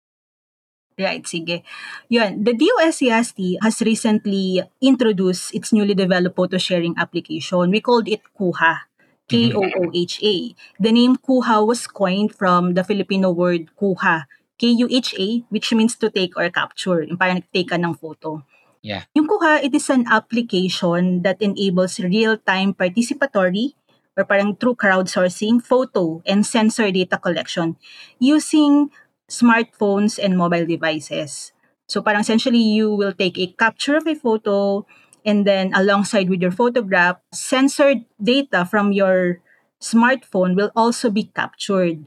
Right, 0.99 1.23
sige. 1.23 1.63
Yun, 2.11 2.43
the 2.43 2.59
DOSCST 2.59 3.63
has 3.63 3.81
recently 3.83 4.63
introduced 4.83 5.55
its 5.55 5.73
newly 5.73 5.95
developed 5.95 6.35
photo 6.35 6.59
sharing 6.59 6.95
application. 6.99 7.71
We 7.71 7.81
called 7.81 8.09
it 8.09 8.23
Kuha. 8.35 8.89
K-O-O-H-A. 9.29 10.57
The 10.81 10.93
name 10.93 11.21
Kuha 11.21 11.61
was 11.61 11.87
coined 11.87 12.35
from 12.35 12.73
the 12.73 12.83
Filipino 12.83 13.31
word 13.31 13.69
Kuha, 13.77 14.25
K-U-H-A, 14.57 15.45
which 15.53 15.71
means 15.77 15.95
to 16.01 16.09
take 16.09 16.33
or 16.33 16.49
capture. 16.49 17.05
Yung 17.05 17.21
parang 17.21 17.45
take 17.53 17.69
ka 17.69 17.77
ng 17.77 17.93
photo. 17.93 18.41
Yeah. 18.83 19.05
Yung 19.15 19.27
Kuha, 19.27 19.63
it 19.63 19.75
is 19.75 19.91
an 19.91 20.07
application 20.07 21.23
that 21.23 21.43
enables 21.43 21.99
real-time 21.99 22.75
participatory 22.75 23.75
or 24.17 24.25
parang 24.25 24.57
true 24.57 24.75
crowdsourcing, 24.75 25.63
photo, 25.63 26.23
and 26.27 26.47
sensor 26.47 26.91
data 26.91 27.19
collection 27.19 27.77
using 28.19 28.91
smartphones 29.29 30.19
and 30.19 30.39
mobile 30.39 30.67
devices. 30.67 31.53
So 31.87 32.03
parang 32.03 32.21
essentially 32.23 32.61
you 32.61 32.91
will 32.95 33.13
take 33.13 33.39
a 33.39 33.49
capture 33.55 33.97
of 33.97 34.07
a 34.07 34.15
photo 34.15 34.87
and 35.25 35.47
then 35.47 35.73
alongside 35.75 36.29
with 36.29 36.41
your 36.41 36.51
photograph, 36.51 37.19
censored 37.33 38.05
data 38.23 38.65
from 38.65 38.93
your 38.93 39.41
smartphone 39.81 40.55
will 40.57 40.71
also 40.75 41.11
be 41.11 41.31
captured. 41.35 42.05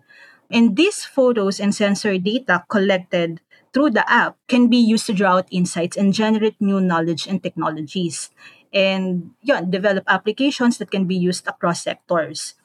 And 0.51 0.75
these 0.75 1.06
photos 1.06 1.60
and 1.60 1.74
sensor 1.74 2.18
data 2.18 2.66
collected 2.68 3.40
through 3.74 3.92
the 3.92 4.06
app 4.08 4.38
can 4.48 4.68
be 4.68 4.78
used 4.78 5.08
to 5.08 5.13
draw 5.13 5.40
out 5.40 5.48
insights 5.51 5.96
and 5.98 6.13
generate 6.13 6.60
new 6.60 6.80
knowledge 6.80 7.28
and 7.28 7.42
technologies. 7.42 8.30
And 8.74 9.32
yun, 9.42 9.72
develop 9.72 10.04
applications 10.08 10.78
that 10.80 10.92
can 10.92 11.06
be 11.06 11.16
used 11.16 11.48
across 11.48 11.84
sectors. 11.84 12.56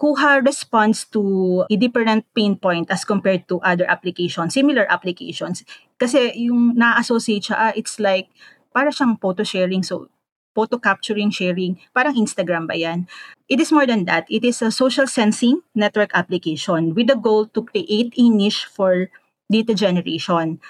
Kuha 0.00 0.40
responds 0.40 1.04
to 1.12 1.66
a 1.70 1.76
different 1.76 2.24
pain 2.34 2.56
point 2.56 2.90
as 2.90 3.04
compared 3.04 3.46
to 3.48 3.60
other 3.60 3.84
applications, 3.84 4.54
similar 4.54 4.88
applications. 4.88 5.62
Kasi 6.00 6.32
yung 6.40 6.72
na-associate 6.72 7.52
siya, 7.52 7.56
ah, 7.58 7.72
it's 7.76 8.00
like, 8.00 8.32
para 8.72 8.88
siyang 8.88 9.20
photo 9.20 9.44
sharing. 9.44 9.84
So, 9.84 10.08
photo 10.56 10.80
capturing, 10.80 11.28
sharing, 11.30 11.76
parang 11.92 12.16
Instagram 12.16 12.64
ba 12.64 12.80
yan? 12.80 13.06
It 13.44 13.60
is 13.60 13.70
more 13.70 13.84
than 13.84 14.08
that. 14.08 14.24
It 14.32 14.40
is 14.40 14.62
a 14.62 14.72
social 14.72 15.06
sensing 15.06 15.60
network 15.76 16.10
application 16.14 16.94
with 16.96 17.06
the 17.06 17.18
goal 17.18 17.46
to 17.52 17.60
create 17.62 18.16
a 18.16 18.24
niche 18.30 18.64
for 18.64 19.12
data 19.50 19.74
generation. 19.74 20.60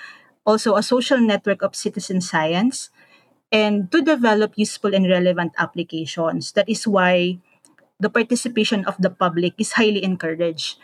Also, 0.45 0.75
a 0.75 0.83
social 0.83 1.21
network 1.21 1.63
of 1.63 1.77
citizen 1.77 2.21
science 2.21 2.91
and 3.53 3.93
to 3.93 4.01
develop 4.01 4.57
useful 4.57 4.95
and 4.95 5.07
relevant 5.07 5.53
applications. 5.59 6.53
That 6.53 6.69
is 6.69 6.87
why 6.87 7.39
the 8.01 8.09
participation 8.09 8.85
of 8.87 8.97
the 8.99 9.11
public 9.11 9.55
is 9.59 9.77
highly 9.77 10.03
encouraged 10.03 10.81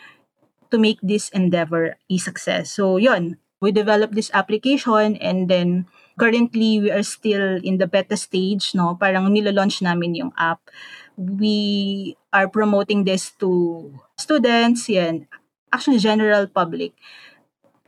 to 0.69 0.77
make 0.77 0.99
this 1.01 1.29
endeavor 1.29 1.97
a 2.09 2.17
success. 2.17 2.71
So, 2.71 2.97
yon, 2.97 3.37
we 3.59 3.71
developed 3.71 4.13
this 4.13 4.29
application 4.33 5.17
and 5.17 5.49
then 5.49 5.87
currently 6.19 6.79
we 6.79 6.91
are 6.91 7.03
still 7.03 7.57
in 7.63 7.77
the 7.77 7.87
beta 7.87 8.17
stage, 8.17 8.75
no? 8.75 8.95
Parang 8.95 9.33
nilo-launch 9.33 9.81
namin 9.81 10.15
yung 10.15 10.33
app. 10.37 10.61
We 11.17 12.15
are 12.33 12.47
promoting 12.47 13.03
this 13.05 13.33
to 13.41 13.89
students, 14.17 14.85
yan, 14.89 15.25
actually 15.73 15.97
general 15.97 16.45
public. 16.45 16.93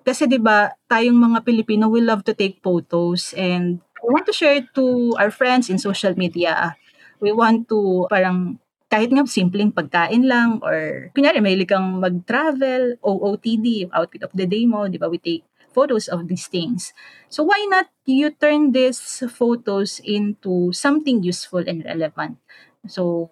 Kasi 0.10 0.26
'di 0.26 0.42
ba, 0.42 0.74
tayong 0.90 1.22
mga 1.22 1.46
Pilipino 1.46 1.86
we 1.86 2.02
love 2.02 2.26
to 2.26 2.34
take 2.34 2.58
photos 2.66 3.30
and 3.38 3.78
we 4.02 4.10
want 4.10 4.26
to 4.26 4.34
share 4.34 4.58
to 4.74 5.14
our 5.22 5.30
friends 5.30 5.70
in 5.70 5.78
social 5.78 6.18
media. 6.18 6.74
We 7.22 7.30
want 7.30 7.70
to 7.70 8.10
parang 8.10 8.58
kahit 8.90 9.14
nga 9.14 9.22
simpleng 9.30 9.70
pagkain 9.70 10.26
lang 10.26 10.66
or 10.66 11.14
kunyari 11.14 11.46
mahilig 11.46 11.70
kang 11.70 12.02
mag-travel, 12.02 12.98
OOTD, 13.06 13.94
outfit 13.94 14.26
of 14.26 14.34
the 14.34 14.50
day 14.50 14.66
mo, 14.66 14.90
di 14.90 14.98
ba? 14.98 15.06
We 15.06 15.22
take 15.22 15.46
photos 15.70 16.10
of 16.10 16.26
these 16.26 16.50
things. 16.50 16.90
So 17.30 17.46
why 17.46 17.70
not 17.70 17.94
you 18.10 18.34
turn 18.34 18.74
these 18.74 18.98
photos 19.30 20.02
into 20.02 20.74
something 20.74 21.22
useful 21.22 21.62
and 21.62 21.86
relevant? 21.86 22.42
So 22.90 23.30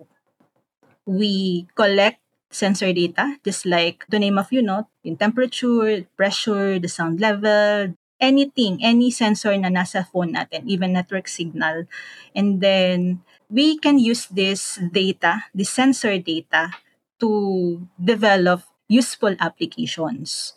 we 1.10 1.66
collect 1.74 2.22
sensor 2.58 2.90
data, 2.92 3.38
just 3.46 3.70
like 3.70 4.04
the 4.10 4.18
name 4.18 4.42
of 4.42 4.50
you 4.50 4.66
know, 4.66 4.90
in 5.06 5.16
temperature, 5.16 6.04
pressure, 6.18 6.82
the 6.82 6.90
sound 6.90 7.22
level, 7.22 7.94
anything, 8.20 8.82
any 8.82 9.14
sensor 9.14 9.54
na 9.58 9.70
nasa 9.70 10.06
phone 10.10 10.34
natin, 10.34 10.66
even 10.66 10.94
network 10.94 11.30
signal. 11.30 11.86
And 12.34 12.60
then 12.62 13.22
we 13.50 13.78
can 13.78 14.02
use 14.02 14.26
this 14.28 14.82
data, 14.92 15.46
this 15.54 15.70
sensor 15.70 16.18
data, 16.18 16.74
to 17.20 17.86
develop 17.98 18.62
useful 18.90 19.36
applications. 19.40 20.54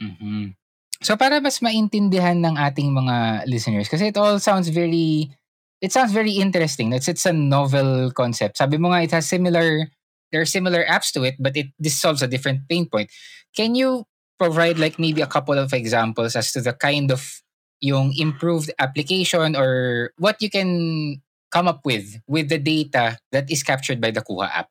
Mm-hmm. 0.00 0.56
So 1.02 1.16
para 1.16 1.40
mas 1.40 1.62
maintindihan 1.62 2.42
ng 2.42 2.56
ating 2.58 2.90
mga 2.90 3.46
listeners, 3.46 3.88
kasi 3.88 4.10
it 4.10 4.16
all 4.18 4.40
sounds 4.42 4.68
very, 4.68 5.30
it 5.80 5.92
sounds 5.92 6.10
very 6.12 6.32
interesting. 6.42 6.92
It's, 6.92 7.08
it's 7.08 7.26
a 7.26 7.32
novel 7.32 8.10
concept. 8.12 8.58
Sabi 8.58 8.78
mo 8.78 8.90
nga, 8.90 9.02
it 9.02 9.12
has 9.12 9.28
similar 9.28 9.88
there 10.32 10.40
are 10.40 10.48
similar 10.48 10.84
apps 10.84 11.12
to 11.12 11.24
it, 11.24 11.36
but 11.38 11.56
it 11.56 11.68
this 11.78 11.96
solves 11.96 12.22
a 12.22 12.28
different 12.28 12.68
pain 12.68 12.88
point. 12.88 13.10
Can 13.56 13.74
you 13.74 14.04
provide 14.38 14.78
like 14.78 14.98
maybe 14.98 15.20
a 15.20 15.26
couple 15.30 15.58
of 15.58 15.72
examples 15.72 16.36
as 16.36 16.52
to 16.52 16.60
the 16.60 16.72
kind 16.72 17.10
of 17.10 17.42
yung 17.80 18.14
improved 18.16 18.70
application 18.78 19.54
or 19.54 20.10
what 20.18 20.40
you 20.42 20.50
can 20.50 21.20
come 21.50 21.66
up 21.66 21.80
with 21.84 22.18
with 22.26 22.48
the 22.48 22.58
data 22.58 23.18
that 23.32 23.50
is 23.50 23.62
captured 23.62 24.00
by 24.00 24.10
the 24.10 24.22
Kuha 24.22 24.50
app? 24.50 24.70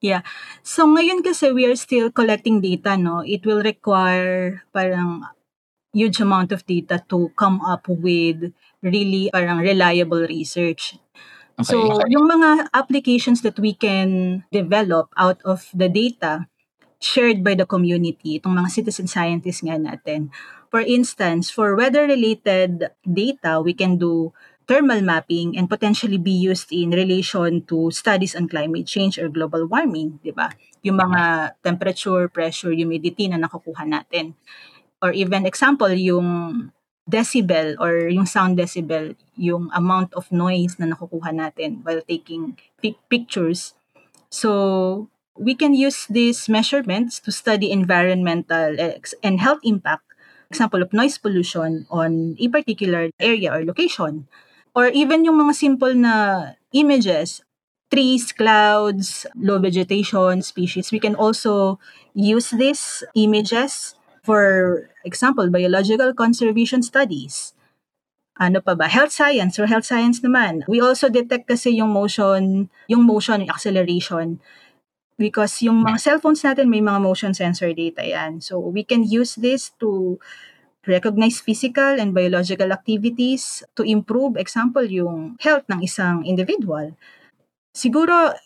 Yeah. 0.00 0.22
So 0.62 0.84
ngayon 0.86 1.24
kasi 1.24 1.52
we 1.52 1.64
are 1.64 1.76
still 1.76 2.12
collecting 2.12 2.60
data, 2.60 2.96
no? 3.00 3.24
It 3.24 3.44
will 3.48 3.64
require 3.64 4.62
parang 4.72 5.24
huge 5.96 6.20
amount 6.20 6.52
of 6.52 6.68
data 6.68 7.00
to 7.08 7.32
come 7.32 7.64
up 7.64 7.88
with 7.88 8.52
really 8.84 9.32
parang 9.32 9.64
reliable 9.64 10.28
research. 10.28 11.00
Okay. 11.56 11.72
So, 11.72 12.04
yung 12.12 12.28
mga 12.28 12.68
applications 12.76 13.40
that 13.40 13.56
we 13.56 13.72
can 13.72 14.44
develop 14.52 15.08
out 15.16 15.40
of 15.48 15.72
the 15.72 15.88
data 15.88 16.44
shared 17.00 17.40
by 17.40 17.56
the 17.56 17.64
community, 17.64 18.36
itong 18.36 18.56
mga 18.60 18.72
citizen 18.72 19.08
scientists 19.08 19.64
nga 19.64 19.80
natin. 19.80 20.28
For 20.68 20.84
instance, 20.84 21.48
for 21.48 21.72
weather-related 21.72 22.92
data, 23.04 23.64
we 23.64 23.72
can 23.72 23.96
do 23.96 24.36
thermal 24.68 25.00
mapping 25.00 25.56
and 25.56 25.70
potentially 25.70 26.18
be 26.18 26.34
used 26.34 26.68
in 26.74 26.90
relation 26.92 27.64
to 27.70 27.88
studies 27.94 28.34
on 28.36 28.50
climate 28.50 28.84
change 28.84 29.16
or 29.16 29.32
global 29.32 29.64
warming, 29.64 30.18
di 30.20 30.34
ba? 30.36 30.52
Yung 30.84 30.98
mga 31.00 31.54
temperature, 31.64 32.28
pressure, 32.28 32.74
humidity 32.74 33.30
na 33.32 33.40
nakukuha 33.40 33.86
natin. 33.86 34.34
Or 35.00 35.14
even 35.14 35.46
example, 35.46 35.92
yung 35.94 36.28
decibel 37.08 37.78
or 37.78 38.10
yung 38.10 38.26
sound 38.26 38.58
decibel, 38.58 39.14
yung 39.38 39.70
amount 39.72 40.12
of 40.14 40.30
noise 40.30 40.76
na 40.78 40.90
nakukuha 40.90 41.30
natin 41.30 41.82
while 41.86 42.02
taking 42.02 42.58
pictures. 43.08 43.74
So, 44.30 45.08
we 45.38 45.54
can 45.54 45.74
use 45.74 46.06
these 46.10 46.48
measurements 46.48 47.20
to 47.20 47.30
study 47.30 47.70
environmental 47.70 48.76
and 49.22 49.40
health 49.40 49.60
impact, 49.62 50.04
example 50.50 50.82
of 50.82 50.92
noise 50.92 51.18
pollution 51.18 51.86
on 51.90 52.36
a 52.38 52.48
particular 52.48 53.10
area 53.20 53.54
or 53.54 53.64
location. 53.64 54.26
Or 54.74 54.88
even 54.88 55.24
yung 55.24 55.40
mga 55.40 55.54
simple 55.54 55.94
na 55.94 56.52
images, 56.72 57.40
trees, 57.90 58.32
clouds, 58.32 59.24
low 59.36 59.58
vegetation, 59.58 60.42
species, 60.42 60.92
we 60.92 61.00
can 61.00 61.14
also 61.14 61.78
use 62.12 62.50
these 62.50 63.04
images 63.14 63.95
For 64.26 64.42
example, 65.06 65.46
biological 65.54 66.10
conservation 66.18 66.82
studies. 66.82 67.54
Ano 68.42 68.58
pa 68.58 68.74
ba? 68.74 68.90
Health 68.90 69.14
science 69.14 69.54
or 69.62 69.70
health 69.70 69.86
science 69.86 70.18
naman. 70.18 70.66
We 70.66 70.82
also 70.82 71.06
detect 71.06 71.46
kasi 71.46 71.78
yung 71.78 71.94
motion, 71.94 72.68
yung 72.90 73.06
motion, 73.06 73.46
yung 73.46 73.54
acceleration. 73.54 74.42
Because 75.14 75.62
yung 75.62 75.80
mga 75.86 76.02
cellphones 76.02 76.42
natin 76.42 76.68
may 76.68 76.82
mga 76.82 77.00
motion 77.00 77.32
sensor 77.32 77.70
data 77.72 78.02
yan. 78.04 78.42
So 78.42 78.58
we 78.58 78.82
can 78.82 79.06
use 79.06 79.38
this 79.38 79.72
to 79.80 80.20
recognize 80.84 81.40
physical 81.40 81.96
and 81.96 82.12
biological 82.12 82.74
activities 82.74 83.62
to 83.78 83.86
improve, 83.86 84.36
example, 84.36 84.84
yung 84.84 85.38
health 85.40 85.64
ng 85.70 85.80
isang 85.80 86.26
individual. 86.28 86.92
Siguro, 87.72 88.36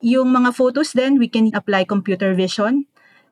yung 0.00 0.28
mga 0.32 0.52
photos 0.52 0.92
then 0.92 1.16
we 1.16 1.28
can 1.28 1.48
apply 1.56 1.84
computer 1.84 2.36
vision 2.36 2.84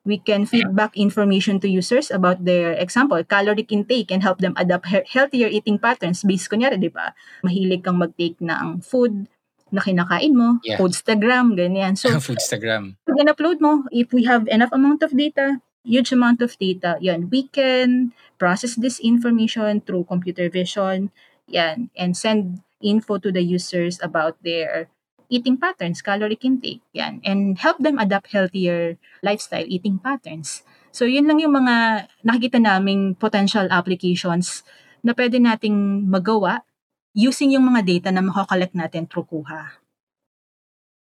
we 0.04 0.20
can 0.20 0.44
feedback 0.44 0.96
information 0.96 1.58
to 1.60 1.68
users 1.68 2.12
about 2.12 2.44
their 2.44 2.76
example, 2.76 3.24
caloric 3.24 3.72
intake 3.72 4.12
and 4.12 4.22
help 4.22 4.38
them 4.38 4.52
adapt 4.56 4.86
he- 4.86 5.08
healthier 5.08 5.48
eating 5.48 5.80
patterns 5.80 6.22
based 6.22 6.52
kunyari, 6.52 6.76
di 6.76 6.92
ba? 6.92 7.16
Mahilig 7.40 7.82
kang 7.82 7.96
mag-take 7.96 8.36
ng 8.44 8.84
food 8.84 9.26
na 9.72 9.80
kinakain 9.82 10.36
mo, 10.36 10.62
yeah. 10.62 10.78
Foodstagram, 10.78 11.58
ganyan. 11.58 11.98
So, 11.98 12.12
Foodstagram. 12.22 12.94
Pag 13.08 13.18
in-upload 13.18 13.58
mo, 13.58 13.88
if 13.90 14.12
we 14.14 14.22
have 14.28 14.46
enough 14.46 14.70
amount 14.70 15.02
of 15.02 15.10
data, 15.16 15.58
huge 15.82 16.12
amount 16.12 16.44
of 16.44 16.54
data, 16.60 17.00
yan, 17.00 17.26
we 17.32 17.48
can 17.50 18.14
process 18.38 18.76
this 18.78 19.00
information 19.02 19.82
through 19.82 20.06
computer 20.06 20.46
vision, 20.52 21.10
yan, 21.50 21.90
and 21.98 22.14
send 22.14 22.62
info 22.84 23.18
to 23.18 23.32
the 23.32 23.42
users 23.42 23.98
about 24.04 24.36
their 24.44 24.86
eating 25.34 25.58
patterns, 25.58 25.98
caloric 25.98 26.46
intake, 26.46 26.80
yan. 26.94 27.18
And 27.26 27.58
help 27.58 27.82
them 27.82 27.98
adapt 27.98 28.30
healthier 28.30 28.94
lifestyle 29.26 29.66
eating 29.66 29.98
patterns. 29.98 30.62
So, 30.94 31.10
yun 31.10 31.26
lang 31.26 31.42
yung 31.42 31.58
mga 31.58 32.06
nakikita 32.22 32.62
naming 32.62 33.18
potential 33.18 33.66
applications 33.74 34.62
na 35.02 35.10
pwede 35.18 35.42
nating 35.42 36.06
magawa 36.06 36.62
using 37.18 37.50
yung 37.58 37.66
mga 37.66 37.82
data 37.82 38.08
na 38.14 38.22
makakollect 38.22 38.78
natin 38.78 39.10
through 39.10 39.26
Kuha. 39.26 39.82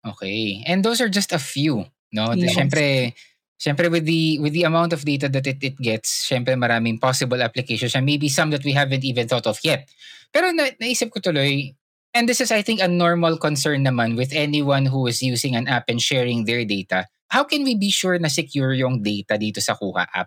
Okay. 0.06 0.62
And 0.64 0.86
those 0.86 1.02
are 1.02 1.10
just 1.10 1.34
a 1.34 1.42
few, 1.42 1.90
no? 2.14 2.32
Yes. 2.32 2.54
Siyempre, 2.54 3.12
Siyempre 3.60 3.92
with 3.92 4.08
the 4.08 4.40
with 4.40 4.56
the 4.56 4.64
amount 4.64 4.96
of 4.96 5.04
data 5.04 5.28
that 5.28 5.44
it, 5.44 5.60
it 5.60 5.76
gets, 5.76 6.08
siyempre 6.24 6.56
maraming 6.56 6.96
possible 6.96 7.36
applications 7.44 7.92
and 7.92 8.08
maybe 8.08 8.32
some 8.32 8.48
that 8.48 8.64
we 8.64 8.72
haven't 8.72 9.04
even 9.04 9.28
thought 9.28 9.44
of 9.44 9.60
yet. 9.60 9.84
Pero 10.32 10.48
na, 10.56 10.72
naisip 10.80 11.12
ko 11.12 11.20
tuloy, 11.20 11.76
And 12.10 12.26
this 12.28 12.40
is, 12.40 12.50
I 12.50 12.62
think, 12.62 12.82
a 12.82 12.90
normal 12.90 13.38
concern 13.38 13.86
naman 13.86 14.18
with 14.18 14.34
anyone 14.34 14.90
who 14.90 15.06
is 15.06 15.22
using 15.22 15.54
an 15.54 15.70
app 15.70 15.86
and 15.86 16.02
sharing 16.02 16.44
their 16.44 16.64
data. 16.66 17.06
How 17.30 17.46
can 17.46 17.62
we 17.62 17.78
be 17.78 17.90
sure 17.90 18.18
na 18.18 18.26
secure 18.26 18.74
yung 18.74 19.02
data 19.06 19.38
dito 19.38 19.62
sa 19.62 19.78
Kuha 19.78 20.10
app? 20.10 20.26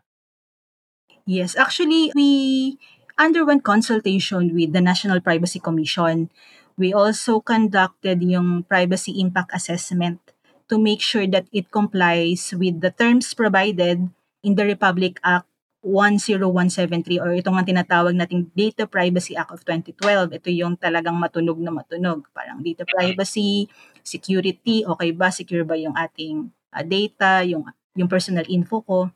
Yes, 1.28 1.60
actually, 1.60 2.12
we 2.16 2.80
underwent 3.20 3.64
consultation 3.68 4.56
with 4.56 4.72
the 4.72 4.80
National 4.80 5.20
Privacy 5.20 5.60
Commission. 5.60 6.32
We 6.80 6.96
also 6.96 7.44
conducted 7.44 8.24
yung 8.24 8.64
privacy 8.64 9.20
impact 9.20 9.52
assessment 9.52 10.24
to 10.72 10.80
make 10.80 11.04
sure 11.04 11.28
that 11.28 11.46
it 11.52 11.70
complies 11.70 12.56
with 12.56 12.80
the 12.80 12.92
terms 12.92 13.36
provided 13.36 14.08
in 14.42 14.56
the 14.56 14.66
Republic 14.66 15.20
Act 15.24 15.48
10173 15.84 17.20
or 17.20 17.36
itong 17.36 17.60
ang 17.60 17.68
tinatawag 17.68 18.16
nating 18.16 18.48
Data 18.56 18.88
Privacy 18.88 19.36
Act 19.36 19.52
of 19.52 19.62
2012. 19.68 20.32
Ito 20.40 20.50
yung 20.50 20.80
talagang 20.80 21.20
matunog 21.20 21.60
na 21.60 21.76
matunog. 21.76 22.24
Parang 22.32 22.64
data 22.64 22.88
privacy, 22.88 23.68
security, 24.00 24.88
okay 24.88 25.12
ba, 25.12 25.28
secure 25.28 25.68
ba 25.68 25.76
yung 25.76 25.92
ating 25.94 26.48
uh, 26.72 26.84
data, 26.88 27.44
yung, 27.44 27.68
yung 28.00 28.08
personal 28.08 28.48
info 28.48 28.80
ko. 28.88 29.12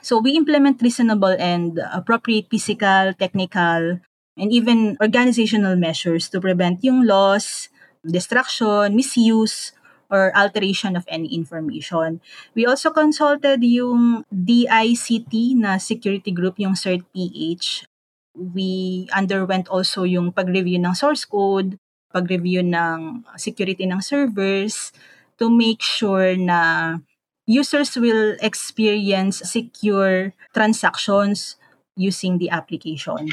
So 0.00 0.18
we 0.18 0.34
implement 0.34 0.80
reasonable 0.80 1.36
and 1.36 1.78
appropriate 1.92 2.48
physical, 2.48 3.12
technical, 3.14 4.00
and 4.34 4.48
even 4.48 4.96
organizational 4.98 5.76
measures 5.76 6.32
to 6.32 6.40
prevent 6.40 6.82
yung 6.82 7.04
loss, 7.04 7.68
destruction, 8.00 8.96
misuse, 8.96 9.76
or 10.12 10.28
alteration 10.36 10.92
of 10.94 11.08
any 11.08 11.32
information. 11.32 12.20
We 12.52 12.68
also 12.68 12.92
consulted 12.92 13.64
yung 13.64 14.28
DICT 14.28 15.56
na 15.56 15.80
security 15.80 16.30
group, 16.30 16.60
yung 16.60 16.76
CERT-PH. 16.76 17.88
We 18.36 19.08
underwent 19.16 19.72
also 19.72 20.04
yung 20.04 20.36
pag-review 20.36 20.76
ng 20.84 20.92
source 20.92 21.24
code, 21.24 21.80
pag-review 22.12 22.60
ng 22.60 23.24
security 23.40 23.88
ng 23.88 24.04
servers 24.04 24.92
to 25.40 25.48
make 25.48 25.80
sure 25.80 26.36
na 26.36 27.00
users 27.48 27.96
will 27.96 28.36
experience 28.44 29.40
secure 29.48 30.36
transactions 30.52 31.56
using 31.96 32.36
the 32.36 32.52
application. 32.52 33.32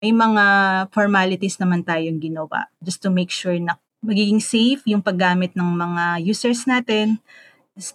May 0.00 0.14
mga 0.14 0.44
formalities 0.94 1.60
naman 1.60 1.84
tayong 1.84 2.22
ginawa 2.22 2.70
just 2.80 3.02
to 3.04 3.12
make 3.12 3.28
sure 3.28 3.58
na 3.58 3.76
magiging 4.00 4.40
safe 4.40 4.80
yung 4.88 5.04
paggamit 5.04 5.52
ng 5.52 5.70
mga 5.76 6.24
users 6.24 6.64
natin 6.64 7.20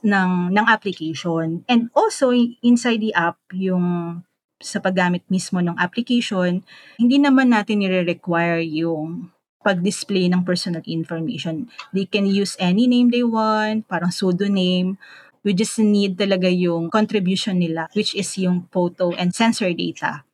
ng 0.02 0.54
ng 0.54 0.66
application. 0.66 1.66
And 1.70 1.90
also 1.94 2.32
inside 2.62 3.02
the 3.02 3.14
app 3.14 3.38
yung 3.54 4.22
sa 4.62 4.80
paggamit 4.80 5.26
mismo 5.28 5.60
ng 5.60 5.76
application, 5.78 6.64
hindi 6.96 7.18
naman 7.20 7.52
natin 7.52 7.84
nire-require 7.84 8.64
yung 8.64 9.30
pag-display 9.66 10.30
ng 10.30 10.46
personal 10.46 10.86
information. 10.86 11.68
They 11.92 12.06
can 12.06 12.30
use 12.30 12.56
any 12.62 12.86
name 12.86 13.10
they 13.10 13.26
want, 13.26 13.90
parang 13.90 14.14
pseudonym. 14.14 15.02
We 15.46 15.54
just 15.54 15.78
need 15.78 16.18
talaga 16.18 16.50
yung 16.50 16.90
contribution 16.90 17.62
nila, 17.62 17.90
which 17.94 18.14
is 18.18 18.30
yung 18.38 18.70
photo 18.74 19.14
and 19.14 19.34
sensor 19.34 19.70
data. 19.74 20.26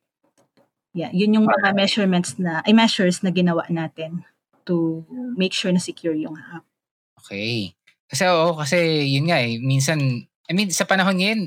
Yeah, 0.91 1.11
yun 1.15 1.35
yung 1.35 1.47
mga 1.47 1.71
measurements 1.71 2.35
na, 2.35 2.59
ay 2.67 2.75
measures 2.75 3.23
na 3.23 3.31
ginawa 3.31 3.63
natin 3.71 4.27
to 4.65 5.05
make 5.37 5.53
sure 5.53 5.71
na 5.71 5.81
secure 5.81 6.15
yung 6.15 6.37
app. 6.37 6.65
Okay. 7.23 7.73
Kasi 8.11 8.27
oo, 8.27 8.57
kasi 8.59 9.07
yun 9.07 9.31
nga 9.31 9.39
eh, 9.39 9.55
minsan, 9.61 9.99
I 10.49 10.51
mean, 10.51 10.67
sa 10.73 10.83
panahon 10.83 11.15
ngayon, 11.15 11.41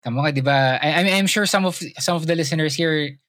tama 0.00 0.24
nga, 0.24 0.32
di 0.32 0.40
ba? 0.40 0.80
I, 0.80 1.00
I 1.00 1.00
mean, 1.04 1.14
I'm 1.16 1.28
sure 1.28 1.44
some 1.44 1.68
of 1.68 1.76
some 2.00 2.16
of 2.16 2.24
the 2.24 2.32
listeners 2.32 2.72
here 2.72 3.20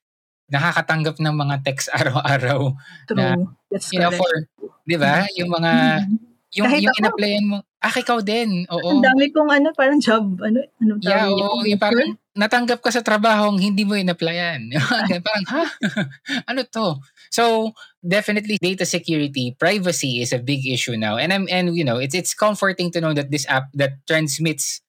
nakakatanggap 0.52 1.16
ng 1.18 1.36
mga 1.36 1.56
text 1.64 1.88
araw-araw. 1.98 2.76
True. 3.08 3.18
Na, 3.18 3.40
That's 3.72 3.88
you 3.96 4.04
know, 4.04 4.12
for, 4.12 4.28
di 4.84 5.00
ba? 5.00 5.24
Yung 5.40 5.48
mga, 5.48 5.72
yung, 6.52 6.68
Kahit 6.68 6.84
yung 6.84 6.96
in-applyan 7.00 7.46
mo, 7.48 7.58
ah, 7.80 7.96
ikaw 7.96 8.20
din. 8.20 8.68
Oo. 8.68 9.00
Ang 9.00 9.04
dami 9.04 9.32
kong 9.32 9.48
ano, 9.48 9.72
parang 9.72 10.04
job, 10.04 10.36
ano, 10.44 10.60
ano 10.84 10.92
Yeah, 11.00 11.32
tawag 11.32 11.32
niya? 11.32 11.48
oo, 11.48 11.58
yung 11.64 11.82
parang 11.82 12.10
natanggap 12.36 12.80
ka 12.84 12.92
sa 12.92 13.04
trabaho 13.04 13.56
hindi 13.56 13.88
mo 13.88 13.96
in-applyan. 13.96 14.68
parang, 15.28 15.46
ha? 15.48 15.64
ano 16.52 16.62
to? 16.68 17.00
So, 17.32 17.72
definitely 18.06 18.60
data 18.62 18.86
security, 18.86 19.56
privacy 19.58 20.22
is 20.22 20.34
a 20.34 20.40
big 20.40 20.68
issue 20.68 20.98
now. 20.98 21.16
And 21.16 21.32
I'm 21.32 21.48
and 21.50 21.76
you 21.76 21.84
know, 21.84 21.98
it's 21.98 22.14
it's 22.14 22.36
comforting 22.36 22.92
to 22.92 23.02
know 23.02 23.14
that 23.16 23.32
this 23.32 23.48
app 23.48 23.72
that 23.74 24.04
transmits 24.06 24.82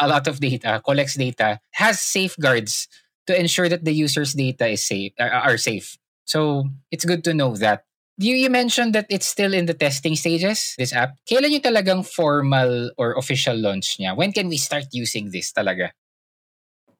a 0.00 0.08
lot 0.08 0.26
of 0.26 0.40
data, 0.40 0.80
collects 0.84 1.14
data, 1.14 1.60
has 1.76 2.00
safeguards 2.00 2.88
to 3.28 3.38
ensure 3.38 3.68
that 3.68 3.84
the 3.84 3.92
user's 3.92 4.32
data 4.32 4.66
is 4.66 4.82
safe 4.82 5.12
are, 5.20 5.58
safe. 5.58 5.98
So, 6.24 6.72
it's 6.90 7.04
good 7.04 7.22
to 7.24 7.34
know 7.34 7.54
that. 7.56 7.84
You, 8.16 8.36
you 8.36 8.50
mentioned 8.50 8.94
that 8.94 9.06
it's 9.08 9.26
still 9.26 9.54
in 9.54 9.64
the 9.64 9.72
testing 9.72 10.14
stages, 10.16 10.74
this 10.76 10.92
app. 10.92 11.16
Kailan 11.24 11.52
yung 11.56 11.64
talagang 11.64 12.04
formal 12.04 12.92
or 12.98 13.16
official 13.16 13.56
launch 13.56 13.96
niya? 13.96 14.16
When 14.16 14.32
can 14.32 14.48
we 14.48 14.56
start 14.56 14.92
using 14.92 15.32
this 15.32 15.52
talaga? 15.52 15.96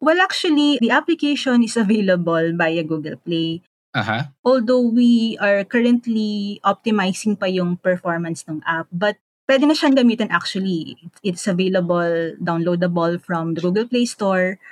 Well, 0.00 0.20
actually, 0.20 0.78
the 0.80 0.90
application 0.90 1.62
is 1.62 1.76
available 1.76 2.56
via 2.56 2.82
Google 2.82 3.20
Play. 3.20 3.60
Aha. 3.90 4.30
Although 4.46 4.86
we 4.86 5.34
are 5.42 5.66
currently 5.66 6.62
optimizing 6.62 7.34
pa 7.34 7.50
yung 7.50 7.74
performance 7.82 8.46
ng 8.46 8.62
app, 8.62 8.86
but 8.94 9.18
pwede 9.50 9.66
na 9.66 9.74
siyang 9.74 9.98
gamitin 9.98 10.30
actually. 10.30 10.94
It's 11.26 11.50
available, 11.50 12.38
downloadable 12.38 13.18
from 13.18 13.58
the 13.58 13.62
Google 13.66 13.90
Play 13.90 14.06
Store. 14.06 14.62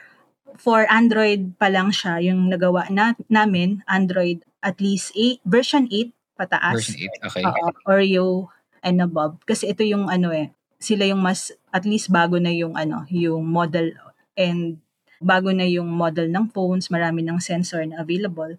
For 0.54 0.87
Android 0.87 1.59
pa 1.59 1.66
lang 1.66 1.90
siya, 1.90 2.22
yung 2.22 2.46
nagawa 2.46 2.87
na, 2.94 3.18
namin, 3.26 3.83
Android 3.90 4.46
at 4.62 4.78
least 4.78 5.11
8, 5.14 5.42
version 5.42 5.90
8 5.90 6.14
pataas. 6.38 6.74
Version 6.78 7.11
8. 7.26 7.26
Okay. 7.26 7.42
Oo, 7.42 7.66
Oreo 7.90 8.28
and 8.87 9.02
above. 9.02 9.42
Kasi 9.42 9.74
ito 9.74 9.83
yung 9.83 10.07
ano 10.07 10.31
eh, 10.31 10.54
sila 10.78 11.11
yung 11.11 11.18
mas, 11.18 11.50
at 11.74 11.83
least 11.83 12.14
bago 12.14 12.38
na 12.38 12.54
yung 12.54 12.78
ano, 12.78 13.02
yung 13.11 13.42
model 13.50 13.98
and 14.38 14.78
bago 15.18 15.50
na 15.50 15.66
yung 15.66 15.90
model 15.90 16.31
ng 16.31 16.54
phones, 16.54 16.87
marami 16.94 17.26
ng 17.26 17.42
sensor 17.42 17.83
na 17.83 17.98
available. 17.98 18.54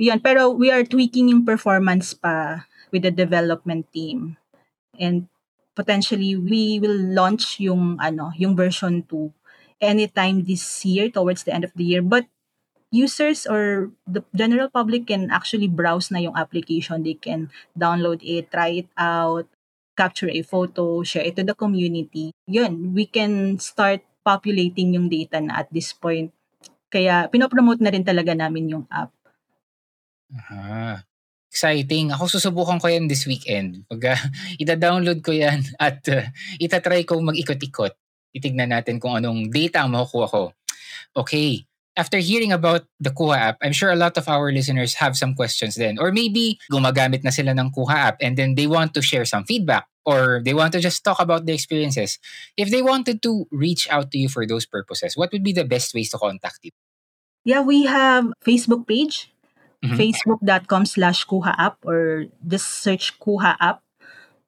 Yun, 0.00 0.24
pero 0.24 0.48
we 0.48 0.72
are 0.72 0.80
tweaking 0.80 1.28
yung 1.28 1.44
performance 1.44 2.16
pa 2.16 2.64
with 2.88 3.04
the 3.04 3.12
development 3.12 3.84
team. 3.92 4.40
And 4.96 5.28
potentially 5.76 6.40
we 6.40 6.80
will 6.80 6.96
launch 6.96 7.60
yung 7.60 8.00
ano, 8.00 8.32
yung 8.40 8.56
version 8.56 9.04
2 9.04 9.28
anytime 9.84 10.48
this 10.48 10.64
year 10.88 11.12
towards 11.12 11.44
the 11.44 11.52
end 11.52 11.68
of 11.68 11.76
the 11.76 11.84
year. 11.84 12.00
But 12.00 12.24
users 12.88 13.44
or 13.44 13.92
the 14.08 14.24
general 14.32 14.72
public 14.72 15.12
can 15.12 15.28
actually 15.28 15.68
browse 15.68 16.08
na 16.08 16.24
yung 16.24 16.36
application. 16.36 17.04
They 17.04 17.20
can 17.20 17.52
download 17.76 18.24
it, 18.24 18.48
try 18.48 18.80
it 18.84 18.90
out, 18.96 19.52
capture 20.00 20.32
a 20.32 20.40
photo, 20.40 21.04
share 21.04 21.28
it 21.28 21.36
to 21.36 21.44
the 21.44 21.52
community. 21.52 22.32
Yun, 22.48 22.96
we 22.96 23.04
can 23.04 23.60
start 23.60 24.00
populating 24.24 24.96
yung 24.96 25.12
data 25.12 25.44
na 25.44 25.60
at 25.60 25.68
this 25.68 25.92
point. 25.92 26.32
Kaya 26.88 27.28
pinopromote 27.28 27.84
na 27.84 27.92
rin 27.92 28.02
talaga 28.02 28.32
namin 28.32 28.72
yung 28.72 28.84
app. 28.88 29.12
Ah, 30.30 31.02
exciting. 31.50 32.14
Ako 32.14 32.30
susubukan 32.30 32.78
ko 32.78 32.86
yan 32.86 33.10
this 33.10 33.26
weekend. 33.26 33.82
Pag 33.90 34.02
uh, 34.14 34.20
ita-download 34.58 35.20
ko 35.22 35.34
yan 35.34 35.66
at 35.82 36.00
uh, 36.10 36.26
itatry 36.62 37.02
ko 37.02 37.18
mag-ikot-ikot. 37.18 37.94
Titignan 38.30 38.70
natin 38.70 39.02
kung 39.02 39.18
anong 39.18 39.50
data 39.50 39.82
ang 39.82 39.90
makukuha 39.90 40.26
ko. 40.30 40.44
Okay. 41.18 41.66
After 41.98 42.22
hearing 42.22 42.54
about 42.54 42.86
the 43.02 43.10
Kuha 43.10 43.50
app, 43.50 43.58
I'm 43.60 43.74
sure 43.74 43.90
a 43.90 43.98
lot 43.98 44.14
of 44.16 44.24
our 44.30 44.54
listeners 44.54 44.94
have 45.02 45.18
some 45.18 45.34
questions 45.34 45.74
then. 45.74 45.98
Or 45.98 46.14
maybe 46.14 46.56
gumagamit 46.70 47.26
na 47.26 47.34
sila 47.34 47.50
ng 47.50 47.74
Kuha 47.74 48.14
app 48.14 48.16
and 48.22 48.38
then 48.38 48.54
they 48.54 48.70
want 48.70 48.94
to 48.94 49.02
share 49.02 49.26
some 49.26 49.42
feedback 49.42 49.90
or 50.06 50.40
they 50.44 50.54
want 50.54 50.72
to 50.72 50.80
just 50.80 51.02
talk 51.02 51.18
about 51.18 51.44
their 51.44 51.58
experiences. 51.58 52.18
If 52.56 52.70
they 52.70 52.80
wanted 52.80 53.20
to 53.26 53.44
reach 53.50 53.90
out 53.90 54.14
to 54.14 54.18
you 54.18 54.30
for 54.30 54.46
those 54.46 54.64
purposes, 54.64 55.18
what 55.18 55.32
would 55.32 55.42
be 55.42 55.52
the 55.52 55.66
best 55.66 55.92
ways 55.92 56.10
to 56.14 56.18
contact 56.18 56.60
you? 56.62 56.70
Yeah, 57.44 57.60
we 57.60 57.84
have 57.84 58.32
Facebook 58.46 58.86
page, 58.86 59.32
Mhm. 59.80 59.96
facebook.com 59.96 60.84
slash 60.84 61.24
kuha 61.24 61.56
app 61.56 61.80
or 61.88 62.28
just 62.44 62.84
search 62.84 63.16
kuha 63.16 63.56
app. 63.56 63.80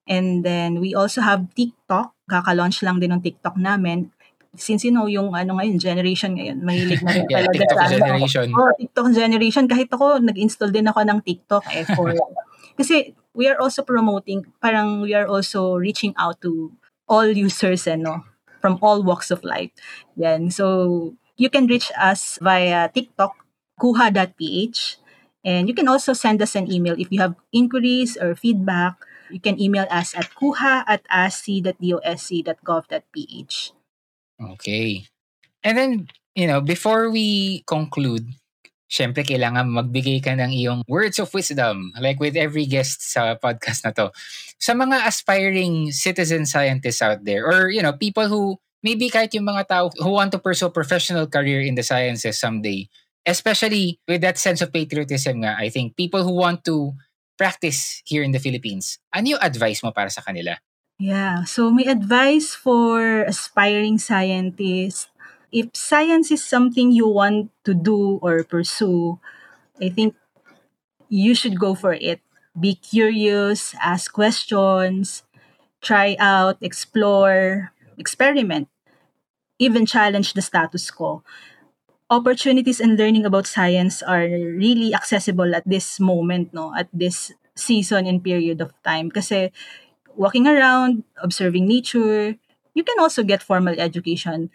And 0.05 0.45
then 0.45 0.81
we 0.83 0.93
also 0.93 1.23
have 1.23 1.49
TikTok. 1.55 2.13
Kaka-launch 2.29 2.83
lang 2.85 3.01
din 3.01 3.13
ng 3.15 3.23
TikTok 3.23 3.57
namin. 3.57 4.11
Since 4.53 4.85
you 4.85 4.93
know, 4.93 5.09
yung 5.09 5.33
ano 5.33 5.57
ngayon, 5.57 5.81
generation 5.81 6.37
ngayon, 6.37 6.61
mahilig 6.61 7.01
na 7.07 7.13
rin 7.17 7.25
Yeah, 7.31 7.49
talaga 7.49 7.57
TikTok 7.65 7.79
sa 7.81 7.89
generation. 7.97 8.47
Oh, 8.53 8.71
TikTok 8.77 9.07
generation. 9.17 9.65
Kahit 9.71 9.89
ako, 9.89 10.21
nag-install 10.21 10.69
din 10.75 10.91
ako 10.91 11.01
ng 11.09 11.19
TikTok 11.25 11.65
eh 11.73 11.89
for, 11.97 12.13
kasi 12.79 13.17
we 13.33 13.49
are 13.49 13.57
also 13.57 13.81
promoting, 13.81 14.45
parang 14.61 15.01
we 15.01 15.17
are 15.17 15.25
also 15.25 15.81
reaching 15.81 16.13
out 16.21 16.37
to 16.45 16.69
all 17.09 17.25
users 17.25 17.89
eh, 17.89 17.97
no? 17.97 18.21
from 18.61 18.79
all 18.85 19.03
walks 19.03 19.31
of 19.35 19.43
life. 19.43 19.73
Yan. 20.15 20.51
So, 20.53 21.15
you 21.37 21.51
can 21.51 21.67
reach 21.67 21.91
us 21.99 22.39
via 22.39 22.87
TikTok, 22.93 23.35
kuha.ph. 23.81 25.02
And 25.45 25.69
you 25.69 25.75
can 25.75 25.89
also 25.89 26.15
send 26.15 26.41
us 26.43 26.55
an 26.55 26.71
email 26.71 26.95
if 26.99 27.11
you 27.11 27.21
have 27.21 27.35
inquiries 27.53 28.17
or 28.17 28.35
feedback. 28.35 28.95
You 29.31 29.41
can 29.41 29.61
email 29.61 29.87
us 29.91 30.15
at 30.15 30.31
kuha 30.39 30.85
at 30.87 31.03
asc.dosc.gov.ph. 31.11 33.73
Okay. 34.43 35.07
And 35.65 35.79
then, 35.79 36.09
you 36.35 36.47
know, 36.47 36.61
before 36.61 37.11
we 37.11 37.63
conclude, 37.67 38.29
syempre 38.93 39.25
kailangan 39.25 39.73
magbigay 39.73 40.21
ka 40.21 40.37
ng 40.37 40.53
iyong 40.53 40.85
words 40.85 41.17
of 41.17 41.33
wisdom, 41.33 41.97
like 41.97 42.21
with 42.21 42.37
every 42.37 42.69
guest 42.69 43.01
sa 43.01 43.41
podcast 43.41 43.89
na 43.89 43.93
to. 43.97 44.13
Sa 44.61 44.77
mga 44.77 45.09
aspiring 45.09 45.89
citizen 45.91 46.45
scientists 46.45 47.01
out 47.01 47.25
there, 47.25 47.49
or, 47.49 47.73
you 47.73 47.81
know, 47.81 47.97
people 47.97 48.29
who, 48.29 48.61
maybe 48.85 49.09
kahit 49.09 49.33
yung 49.33 49.49
mga 49.49 49.65
tao 49.67 49.89
who 49.97 50.13
want 50.13 50.35
to 50.35 50.43
pursue 50.43 50.69
a 50.69 50.75
professional 50.75 51.25
career 51.25 51.65
in 51.65 51.73
the 51.73 51.83
sciences 51.83 52.37
someday, 52.37 52.85
especially 53.27 54.01
with 54.09 54.21
that 54.23 54.39
sense 54.39 54.61
of 54.61 54.73
patriotism 54.73 55.43
nga, 55.43 55.57
I 55.59 55.69
think 55.69 55.97
people 55.97 56.25
who 56.25 56.35
want 56.35 56.65
to 56.67 56.95
practice 57.39 58.03
here 58.05 58.23
in 58.23 58.33
the 58.33 58.43
Philippines, 58.43 58.99
ano 59.15 59.37
yung 59.39 59.43
advice 59.43 59.83
mo 59.83 59.91
para 59.91 60.11
sa 60.11 60.23
kanila? 60.23 60.59
Yeah. 60.99 61.43
So, 61.45 61.71
my 61.71 61.83
advice 61.89 62.55
for 62.55 63.27
aspiring 63.27 63.99
scientists 63.99 65.13
if 65.53 65.69
science 65.77 66.33
is 66.33 66.43
something 66.43 66.91
you 66.91 67.07
want 67.07 67.53
to 67.65 67.77
do 67.77 68.19
or 68.25 68.43
pursue, 68.43 69.21
I 69.81 69.91
think 69.91 70.17
you 71.09 71.37
should 71.37 71.61
go 71.61 71.77
for 71.77 71.93
it. 71.93 72.21
Be 72.59 72.75
curious, 72.75 73.77
ask 73.81 74.13
questions, 74.13 75.23
try 75.81 76.17
out, 76.19 76.57
explore, 76.61 77.73
experiment, 77.99 78.69
even 79.59 79.85
challenge 79.85 80.33
the 80.33 80.43
status 80.43 80.91
quo. 80.91 81.23
Opportunities 82.13 82.77
and 82.77 83.01
learning 83.01 83.25
about 83.25 83.49
science 83.49 84.05
are 84.05 84.29
really 84.29 84.93
accessible 84.93 85.57
at 85.57 85.65
this 85.65 85.97
moment, 85.97 86.53
no, 86.53 86.69
at 86.77 86.93
this 86.93 87.33
season 87.57 88.05
and 88.05 88.21
period 88.21 88.61
of 88.61 88.77
time. 88.85 89.09
Kasi 89.09 89.49
walking 90.13 90.45
around, 90.45 91.09
observing 91.25 91.65
nature, 91.65 92.37
you 92.77 92.85
can 92.85 93.01
also 93.01 93.25
get 93.25 93.41
formal 93.41 93.73
education. 93.81 94.53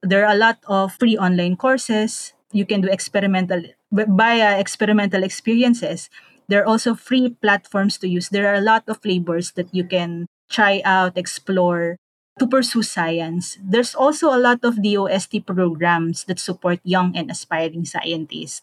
There 0.00 0.24
are 0.24 0.32
a 0.32 0.40
lot 0.40 0.56
of 0.64 0.96
free 0.96 1.20
online 1.20 1.60
courses. 1.60 2.32
You 2.56 2.64
can 2.64 2.80
do 2.80 2.88
experimental 2.88 3.60
via 3.92 4.56
experimental 4.56 5.20
experiences. 5.20 6.08
There 6.48 6.64
are 6.64 6.68
also 6.68 6.96
free 6.96 7.36
platforms 7.44 8.00
to 8.00 8.08
use. 8.08 8.32
There 8.32 8.48
are 8.48 8.56
a 8.56 8.64
lot 8.64 8.88
of 8.88 9.04
labors 9.04 9.52
that 9.60 9.68
you 9.76 9.84
can 9.84 10.32
try 10.48 10.80
out, 10.88 11.20
explore 11.20 12.00
to 12.38 12.46
pursue 12.46 12.82
science. 12.82 13.58
There's 13.62 13.94
also 13.94 14.34
a 14.34 14.40
lot 14.40 14.64
of 14.64 14.82
DOST 14.82 15.46
programs 15.46 16.24
that 16.24 16.40
support 16.40 16.80
young 16.82 17.16
and 17.16 17.30
aspiring 17.30 17.84
scientists. 17.84 18.62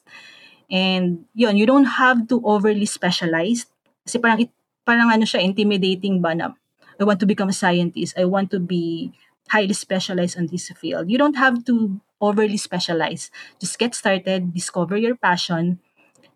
And 0.71 1.25
yun, 1.33 1.57
you 1.57 1.65
don't 1.65 1.99
have 1.99 2.27
to 2.29 2.41
overly 2.43 2.85
specialize. 2.85 3.67
Kasi 4.07 4.19
parang, 4.19 4.47
parang 4.83 5.11
ano 5.11 5.23
siya, 5.23 5.43
intimidating 5.43 6.19
ba 6.19 6.35
na 6.35 6.55
I 6.99 7.03
want 7.03 7.19
to 7.19 7.25
become 7.25 7.49
a 7.49 7.55
scientist. 7.55 8.13
I 8.13 8.25
want 8.25 8.51
to 8.51 8.59
be 8.59 9.11
highly 9.49 9.73
specialized 9.73 10.37
on 10.37 10.47
this 10.47 10.69
field. 10.69 11.09
You 11.09 11.17
don't 11.17 11.35
have 11.35 11.65
to 11.65 11.99
overly 12.21 12.57
specialize. 12.57 13.31
Just 13.59 13.79
get 13.79 13.95
started, 13.95 14.53
discover 14.53 14.95
your 14.95 15.15
passion, 15.15 15.79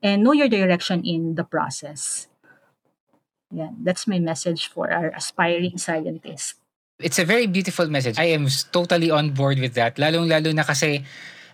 and 0.02 0.24
know 0.24 0.34
your 0.34 0.50
direction 0.50 1.06
in 1.06 1.36
the 1.36 1.44
process. 1.46 2.28
Yeah, 3.54 3.72
that's 3.78 4.08
my 4.08 4.20
message 4.20 4.68
for 4.68 4.92
our 4.92 5.14
aspiring 5.14 5.78
scientists. 5.78 6.56
It's 7.00 7.20
a 7.20 7.28
very 7.28 7.48
beautiful 7.48 7.88
message. 7.88 8.16
I 8.18 8.32
am 8.32 8.48
totally 8.72 9.12
on 9.12 9.32
board 9.36 9.60
with 9.60 9.76
that. 9.76 10.00
Lalong-lalo 10.00 10.56
na 10.56 10.64
kasi, 10.64 11.04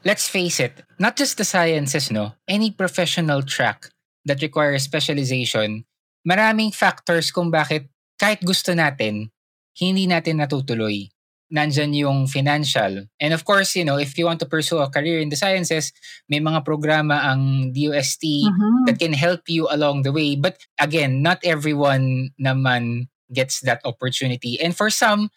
let's 0.05 0.29
face 0.29 0.59
it, 0.59 0.85
not 0.99 1.17
just 1.17 1.37
the 1.37 1.45
sciences, 1.45 2.11
no? 2.11 2.37
Any 2.47 2.69
professional 2.69 3.41
track 3.41 3.89
that 4.25 4.41
requires 4.41 4.85
specialization, 4.85 5.85
maraming 6.27 6.73
factors 6.73 7.33
kung 7.33 7.49
bakit 7.49 7.89
kahit 8.21 8.45
gusto 8.45 8.77
natin, 8.77 9.33
hindi 9.73 10.05
natin 10.05 10.45
natutuloy 10.45 11.09
nandyan 11.51 11.91
yung 11.91 12.25
financial. 12.25 13.05
And 13.19 13.35
of 13.35 13.43
course, 13.43 13.75
you 13.75 13.83
know, 13.83 13.99
if 13.99 14.17
you 14.17 14.25
want 14.25 14.39
to 14.39 14.47
pursue 14.47 14.79
a 14.79 14.89
career 14.89 15.19
in 15.19 15.29
the 15.29 15.35
sciences, 15.35 15.91
may 16.31 16.39
mga 16.39 16.63
programa 16.63 17.27
ang 17.27 17.75
DOST 17.75 18.23
mm-hmm. 18.23 18.87
that 18.87 18.97
can 18.97 19.11
help 19.11 19.45
you 19.51 19.67
along 19.67 20.07
the 20.07 20.15
way. 20.15 20.39
But 20.39 20.63
again, 20.79 21.21
not 21.21 21.43
everyone 21.43 22.31
naman 22.39 23.10
gets 23.33 23.61
that 23.61 23.81
opportunity. 23.85 24.59
And 24.61 24.75
for 24.75 24.89
some, 24.89 25.29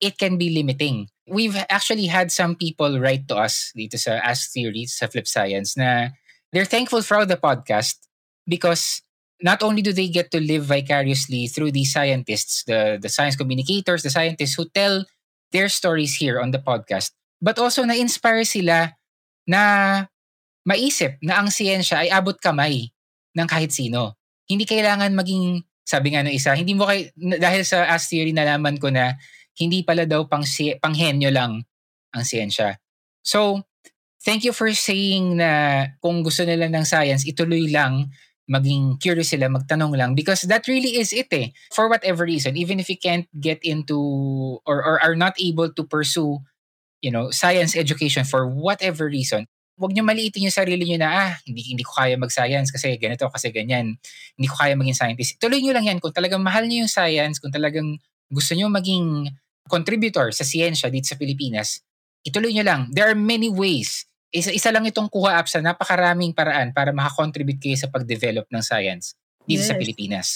it 0.00 0.18
can 0.18 0.38
be 0.38 0.50
limiting. 0.50 1.08
We've 1.28 1.56
actually 1.68 2.06
had 2.06 2.32
some 2.32 2.56
people 2.56 2.98
write 2.98 3.28
to 3.28 3.36
us 3.36 3.70
dito 3.76 3.98
sa 4.00 4.18
Ask 4.24 4.50
Theories 4.50 4.96
sa 4.96 5.06
Flip 5.06 5.28
Science 5.28 5.76
na 5.76 6.10
they're 6.52 6.68
thankful 6.68 7.02
for 7.02 7.22
the 7.26 7.36
podcast 7.36 8.00
because 8.48 9.02
not 9.42 9.62
only 9.62 9.82
do 9.82 9.92
they 9.92 10.08
get 10.08 10.30
to 10.32 10.40
live 10.40 10.64
vicariously 10.64 11.46
through 11.46 11.72
these 11.72 11.92
scientists, 11.92 12.64
the, 12.64 12.98
the 13.00 13.08
science 13.08 13.36
communicators, 13.36 14.02
the 14.02 14.10
scientists 14.10 14.54
who 14.54 14.68
tell 14.74 15.04
their 15.52 15.68
stories 15.68 16.16
here 16.16 16.40
on 16.40 16.50
the 16.50 16.58
podcast, 16.58 17.12
but 17.40 17.58
also 17.58 17.84
na-inspire 17.84 18.44
sila 18.44 18.92
na 19.48 20.04
maisip 20.66 21.16
na 21.24 21.40
ang 21.40 21.48
siyensya 21.48 22.04
ay 22.04 22.10
abot 22.12 22.36
kamay 22.36 22.92
ng 23.34 23.48
kahit 23.48 23.72
sino. 23.72 24.14
Hindi 24.46 24.68
kailangan 24.68 25.14
maging, 25.16 25.64
sabi 25.84 26.14
nga 26.14 26.22
ng 26.22 26.34
isa, 26.34 26.54
hindi 26.54 26.76
mo 26.76 26.86
kay, 26.86 27.10
dahil 27.18 27.62
sa 27.66 27.88
Ask 27.90 28.10
Theory 28.12 28.30
nalaman 28.30 28.78
ko 28.78 28.88
na 28.92 29.18
hindi 29.58 29.82
pala 29.82 30.06
daw 30.06 30.24
pang, 30.30 30.46
panghenyo 30.80 31.30
lang 31.34 31.66
ang 32.14 32.24
siyensya. 32.24 32.78
So, 33.20 33.66
thank 34.24 34.44
you 34.44 34.52
for 34.52 34.70
saying 34.72 35.40
na 35.40 35.84
kung 36.00 36.22
gusto 36.22 36.44
nila 36.44 36.68
ng 36.70 36.84
science, 36.86 37.26
ituloy 37.26 37.68
lang 37.68 38.08
maging 38.50 38.98
curious 38.98 39.30
sila, 39.30 39.46
magtanong 39.46 39.94
lang 39.94 40.10
because 40.18 40.42
that 40.50 40.66
really 40.66 40.98
is 40.98 41.14
it 41.14 41.30
eh. 41.30 41.54
For 41.70 41.86
whatever 41.86 42.26
reason, 42.26 42.58
even 42.58 42.82
if 42.82 42.90
you 42.90 42.98
can't 42.98 43.30
get 43.38 43.62
into 43.62 43.94
or, 44.66 44.82
or 44.82 44.98
are 44.98 45.14
not 45.14 45.38
able 45.38 45.70
to 45.70 45.82
pursue, 45.86 46.42
you 46.98 47.14
know, 47.14 47.30
science 47.30 47.78
education 47.78 48.26
for 48.26 48.50
whatever 48.50 49.06
reason, 49.06 49.46
huwag 49.80 49.96
niyo 49.96 50.04
maliitin 50.04 50.44
yung 50.44 50.52
sarili 50.52 50.84
niyo 50.84 51.00
na, 51.00 51.08
ah, 51.08 51.32
hindi, 51.48 51.64
hindi 51.72 51.80
ko 51.80 51.96
kaya 51.96 52.20
mag-science 52.20 52.68
kasi 52.68 53.00
ganito, 53.00 53.24
kasi 53.32 53.48
ganyan. 53.48 53.96
Hindi 54.36 54.46
ko 54.52 54.60
kaya 54.60 54.76
maging 54.76 54.92
scientist. 54.92 55.40
Tuloy 55.40 55.64
niyo 55.64 55.72
lang 55.72 55.88
yan. 55.88 55.98
Kung 56.04 56.12
talagang 56.12 56.44
mahal 56.44 56.68
niyo 56.68 56.84
yung 56.84 56.92
science, 56.92 57.40
kung 57.40 57.48
talagang 57.48 57.96
gusto 58.28 58.52
niyo 58.52 58.68
maging 58.68 59.32
contributor 59.72 60.28
sa 60.36 60.44
siyensya 60.44 60.92
dito 60.92 61.08
sa 61.08 61.16
Pilipinas, 61.16 61.80
ituloy 62.20 62.52
niyo 62.52 62.68
lang. 62.68 62.92
There 62.92 63.08
are 63.08 63.16
many 63.16 63.48
ways 63.48 64.04
isa, 64.30 64.54
isa 64.54 64.70
lang 64.70 64.86
itong 64.86 65.10
Kuha 65.10 65.42
App 65.42 65.50
sa 65.50 65.58
napakaraming 65.58 66.30
paraan 66.30 66.70
para 66.70 66.94
makakontribute 66.94 67.58
kayo 67.58 67.74
sa 67.74 67.90
pag-develop 67.90 68.46
ng 68.46 68.62
science 68.62 69.18
dito 69.42 69.66
yes. 69.66 69.68
sa 69.68 69.74
Pilipinas. 69.74 70.28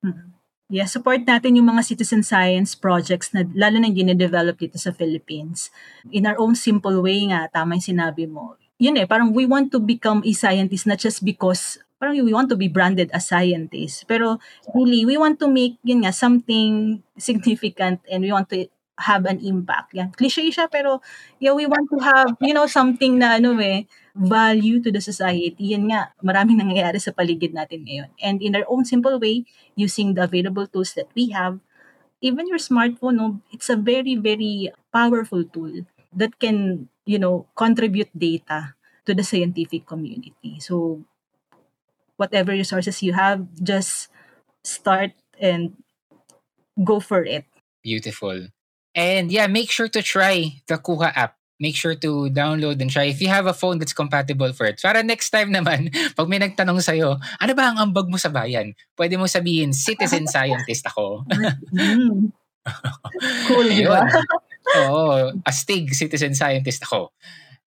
Mm-hmm. 0.00 0.28
Yeah, 0.72 0.88
support 0.88 1.20
natin 1.28 1.60
yung 1.60 1.68
mga 1.68 1.84
citizen 1.84 2.24
science 2.24 2.72
projects 2.72 3.36
na 3.36 3.44
lalo 3.52 3.76
na 3.76 3.92
gine-develop 3.92 4.56
dito 4.56 4.80
sa 4.80 4.88
Philippines. 4.88 5.68
In 6.08 6.24
our 6.24 6.40
own 6.40 6.56
simple 6.56 7.04
way 7.04 7.28
nga, 7.28 7.44
tama 7.52 7.76
yung 7.76 7.84
sinabi 7.92 8.24
mo. 8.24 8.56
Yun 8.82 8.98
eh, 8.98 9.06
parang 9.06 9.30
we 9.30 9.46
want 9.46 9.70
to 9.70 9.78
become 9.78 10.26
a 10.26 10.32
scientist 10.34 10.90
not 10.90 10.98
just 10.98 11.22
because 11.22 11.78
parang 12.02 12.18
we 12.18 12.34
want 12.34 12.50
to 12.50 12.58
be 12.58 12.66
branded 12.66 13.14
as 13.14 13.30
scientists. 13.30 14.02
Pero 14.02 14.42
really, 14.74 15.06
we 15.06 15.14
want 15.14 15.38
to 15.38 15.46
make 15.46 15.78
yun 15.86 16.02
nga, 16.02 16.10
something 16.10 16.98
significant 17.14 18.02
and 18.10 18.26
we 18.26 18.34
want 18.34 18.50
to 18.50 18.66
have 18.98 19.22
an 19.30 19.38
impact. 19.38 19.94
Yan. 19.94 20.10
Cliche 20.10 20.42
siya, 20.50 20.66
pero 20.66 20.98
yeah, 21.38 21.54
we 21.54 21.70
want 21.70 21.86
to 21.94 21.98
have, 22.02 22.34
you 22.42 22.50
know, 22.50 22.66
something 22.66 23.22
na 23.22 23.38
ano 23.38 23.54
eh, 23.62 23.86
value 24.18 24.82
to 24.82 24.90
the 24.90 24.98
society. 24.98 25.78
Yan 25.78 25.86
nga, 25.86 26.10
maraming 26.18 26.58
nangyayari 26.58 26.98
sa 26.98 27.14
paligid 27.14 27.54
natin 27.54 27.86
ngayon. 27.86 28.10
And 28.18 28.42
in 28.42 28.58
our 28.58 28.66
own 28.66 28.82
simple 28.82 29.16
way, 29.22 29.46
using 29.78 30.18
the 30.18 30.26
available 30.26 30.66
tools 30.66 30.98
that 30.98 31.08
we 31.14 31.30
have, 31.30 31.62
even 32.18 32.50
your 32.50 32.58
smartphone, 32.58 33.18
no, 33.18 33.38
it's 33.54 33.70
a 33.70 33.78
very, 33.78 34.18
very 34.18 34.70
powerful 34.90 35.46
tool 35.46 35.86
that 36.14 36.38
can, 36.38 36.90
you 37.04 37.18
know, 37.18 37.46
contribute 37.54 38.10
data 38.16 38.74
to 39.06 39.14
the 39.14 39.24
scientific 39.24 39.86
community. 39.86 40.60
So, 40.60 41.02
whatever 42.16 42.52
resources 42.52 43.02
you 43.02 43.12
have, 43.12 43.46
just 43.62 44.08
start 44.62 45.12
and 45.40 45.74
go 46.78 47.00
for 47.00 47.24
it. 47.24 47.44
Beautiful. 47.82 48.48
And 48.94 49.32
yeah, 49.32 49.46
make 49.48 49.70
sure 49.70 49.88
to 49.88 50.02
try 50.02 50.62
the 50.68 50.78
Kuha 50.78 51.10
app. 51.14 51.36
Make 51.62 51.78
sure 51.78 51.94
to 51.94 52.26
download 52.34 52.82
and 52.82 52.90
try 52.90 53.06
if 53.06 53.22
you 53.22 53.30
have 53.30 53.46
a 53.46 53.54
phone 53.54 53.78
that's 53.78 53.94
compatible 53.94 54.50
for 54.52 54.66
it. 54.66 54.82
Para 54.82 55.02
next 55.02 55.30
time 55.30 55.54
naman, 55.54 55.94
pag 56.18 56.26
may 56.26 56.42
nagtanong 56.42 56.82
sa'yo, 56.82 57.22
ano 57.38 57.52
ba 57.54 57.70
ang 57.70 57.78
ambag 57.78 58.10
mo 58.10 58.18
sa 58.18 58.34
bayan? 58.34 58.74
Pwede 58.98 59.14
mo 59.14 59.30
sabihin, 59.30 59.70
citizen 59.70 60.26
scientist 60.26 60.90
ako. 60.90 61.22
mm. 61.70 62.34
cool, 63.46 63.68
di 63.70 63.86
ba? 63.86 64.06
Oo, 64.78 65.36
astig 65.44 65.92
citizen 65.92 66.32
scientist 66.32 66.84
ako. 66.88 67.12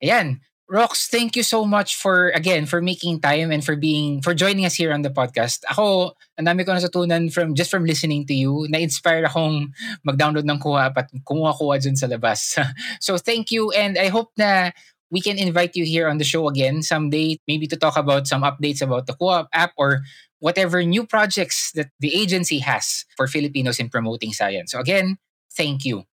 Ayan, 0.02 0.41
Rox, 0.65 1.08
thank 1.13 1.36
you 1.38 1.44
so 1.46 1.62
much 1.63 1.94
for 1.94 2.34
again 2.34 2.65
for 2.65 2.82
making 2.82 3.22
time 3.22 3.54
and 3.54 3.62
for 3.62 3.78
being 3.78 4.18
for 4.26 4.34
joining 4.34 4.65
us 4.65 4.74
here 4.74 4.89
on 4.89 5.06
the 5.06 5.13
podcast. 5.13 5.62
Ako, 5.70 6.18
ang 6.41 6.46
dami 6.50 6.65
ko 6.65 6.74
natutunan 6.74 7.30
from 7.30 7.54
just 7.54 7.70
from 7.70 7.86
listening 7.86 8.26
to 8.26 8.34
you. 8.34 8.65
Na-inspire 8.74 9.30
akong 9.30 9.70
mag-download 10.02 10.50
ng 10.50 10.58
Kuha 10.58 10.89
at 10.89 11.13
kumuha-kuha 11.22 11.78
dun 11.86 11.94
sa 11.94 12.10
labas. 12.10 12.58
so 13.06 13.22
thank 13.22 13.54
you 13.54 13.70
and 13.78 13.94
I 13.94 14.10
hope 14.10 14.34
na 14.41 14.74
we 15.13 15.22
can 15.22 15.38
invite 15.38 15.78
you 15.78 15.86
here 15.86 16.10
on 16.10 16.18
the 16.18 16.26
show 16.26 16.50
again 16.50 16.82
someday 16.82 17.38
maybe 17.46 17.70
to 17.70 17.78
talk 17.78 17.94
about 17.94 18.26
some 18.26 18.41
updates 18.41 18.82
about 18.82 19.06
the 19.06 19.13
Kuha 19.13 19.46
app 19.54 19.78
or 19.78 20.02
whatever 20.41 20.82
new 20.82 21.06
projects 21.06 21.70
that 21.78 21.94
the 22.02 22.10
agency 22.10 22.58
has 22.65 23.06
for 23.13 23.30
Filipinos 23.30 23.78
in 23.78 23.94
promoting 23.94 24.34
science. 24.34 24.74
So 24.74 24.82
again, 24.82 25.22
thank 25.54 25.86
you. 25.86 26.10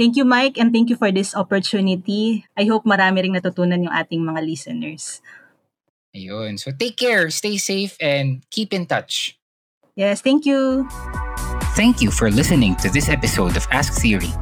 Thank 0.00 0.16
you, 0.16 0.24
Mike, 0.24 0.56
and 0.56 0.72
thank 0.72 0.88
you 0.88 0.96
for 0.96 1.12
this 1.12 1.36
opportunity. 1.36 2.48
I 2.56 2.64
hope 2.64 2.88
marami 2.88 3.20
ring 3.20 3.36
natutunan 3.36 3.84
yung 3.84 3.92
ating 3.92 4.24
mga 4.24 4.40
listeners. 4.40 5.20
Ayun. 6.16 6.56
So 6.56 6.72
take 6.72 6.96
care, 6.96 7.28
stay 7.28 7.60
safe, 7.60 8.00
and 8.00 8.40
keep 8.48 8.72
in 8.72 8.88
touch. 8.88 9.36
Yes, 10.00 10.24
thank 10.24 10.48
you. 10.48 10.88
Thank 11.76 12.00
you 12.00 12.08
for 12.08 12.32
listening 12.32 12.80
to 12.80 12.88
this 12.88 13.12
episode 13.12 13.60
of 13.60 13.68
Ask 13.76 14.00
Theory. 14.00 14.32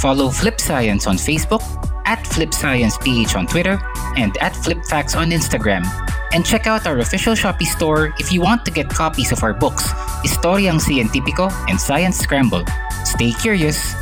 Follow 0.00 0.32
Flip 0.32 0.56
Science 0.56 1.04
on 1.04 1.20
Facebook, 1.20 1.60
at 2.08 2.24
Flip 2.32 2.56
Science 2.56 2.96
PH 2.96 3.36
on 3.36 3.44
Twitter, 3.44 3.76
and 4.16 4.32
at 4.40 4.56
FlipFacts 4.56 5.12
on 5.20 5.36
Instagram. 5.36 5.84
And 6.32 6.48
check 6.48 6.66
out 6.66 6.88
our 6.88 7.04
official 7.04 7.36
Shopee 7.36 7.68
store 7.68 8.16
if 8.16 8.32
you 8.32 8.40
want 8.40 8.64
to 8.64 8.72
get 8.72 8.88
copies 8.88 9.36
of 9.36 9.44
our 9.44 9.52
books, 9.52 9.84
Historiang 10.24 10.80
Científico 10.80 11.52
and 11.68 11.76
Science 11.76 12.16
Scramble. 12.16 12.64
Stay 13.04 13.36
curious. 13.36 13.92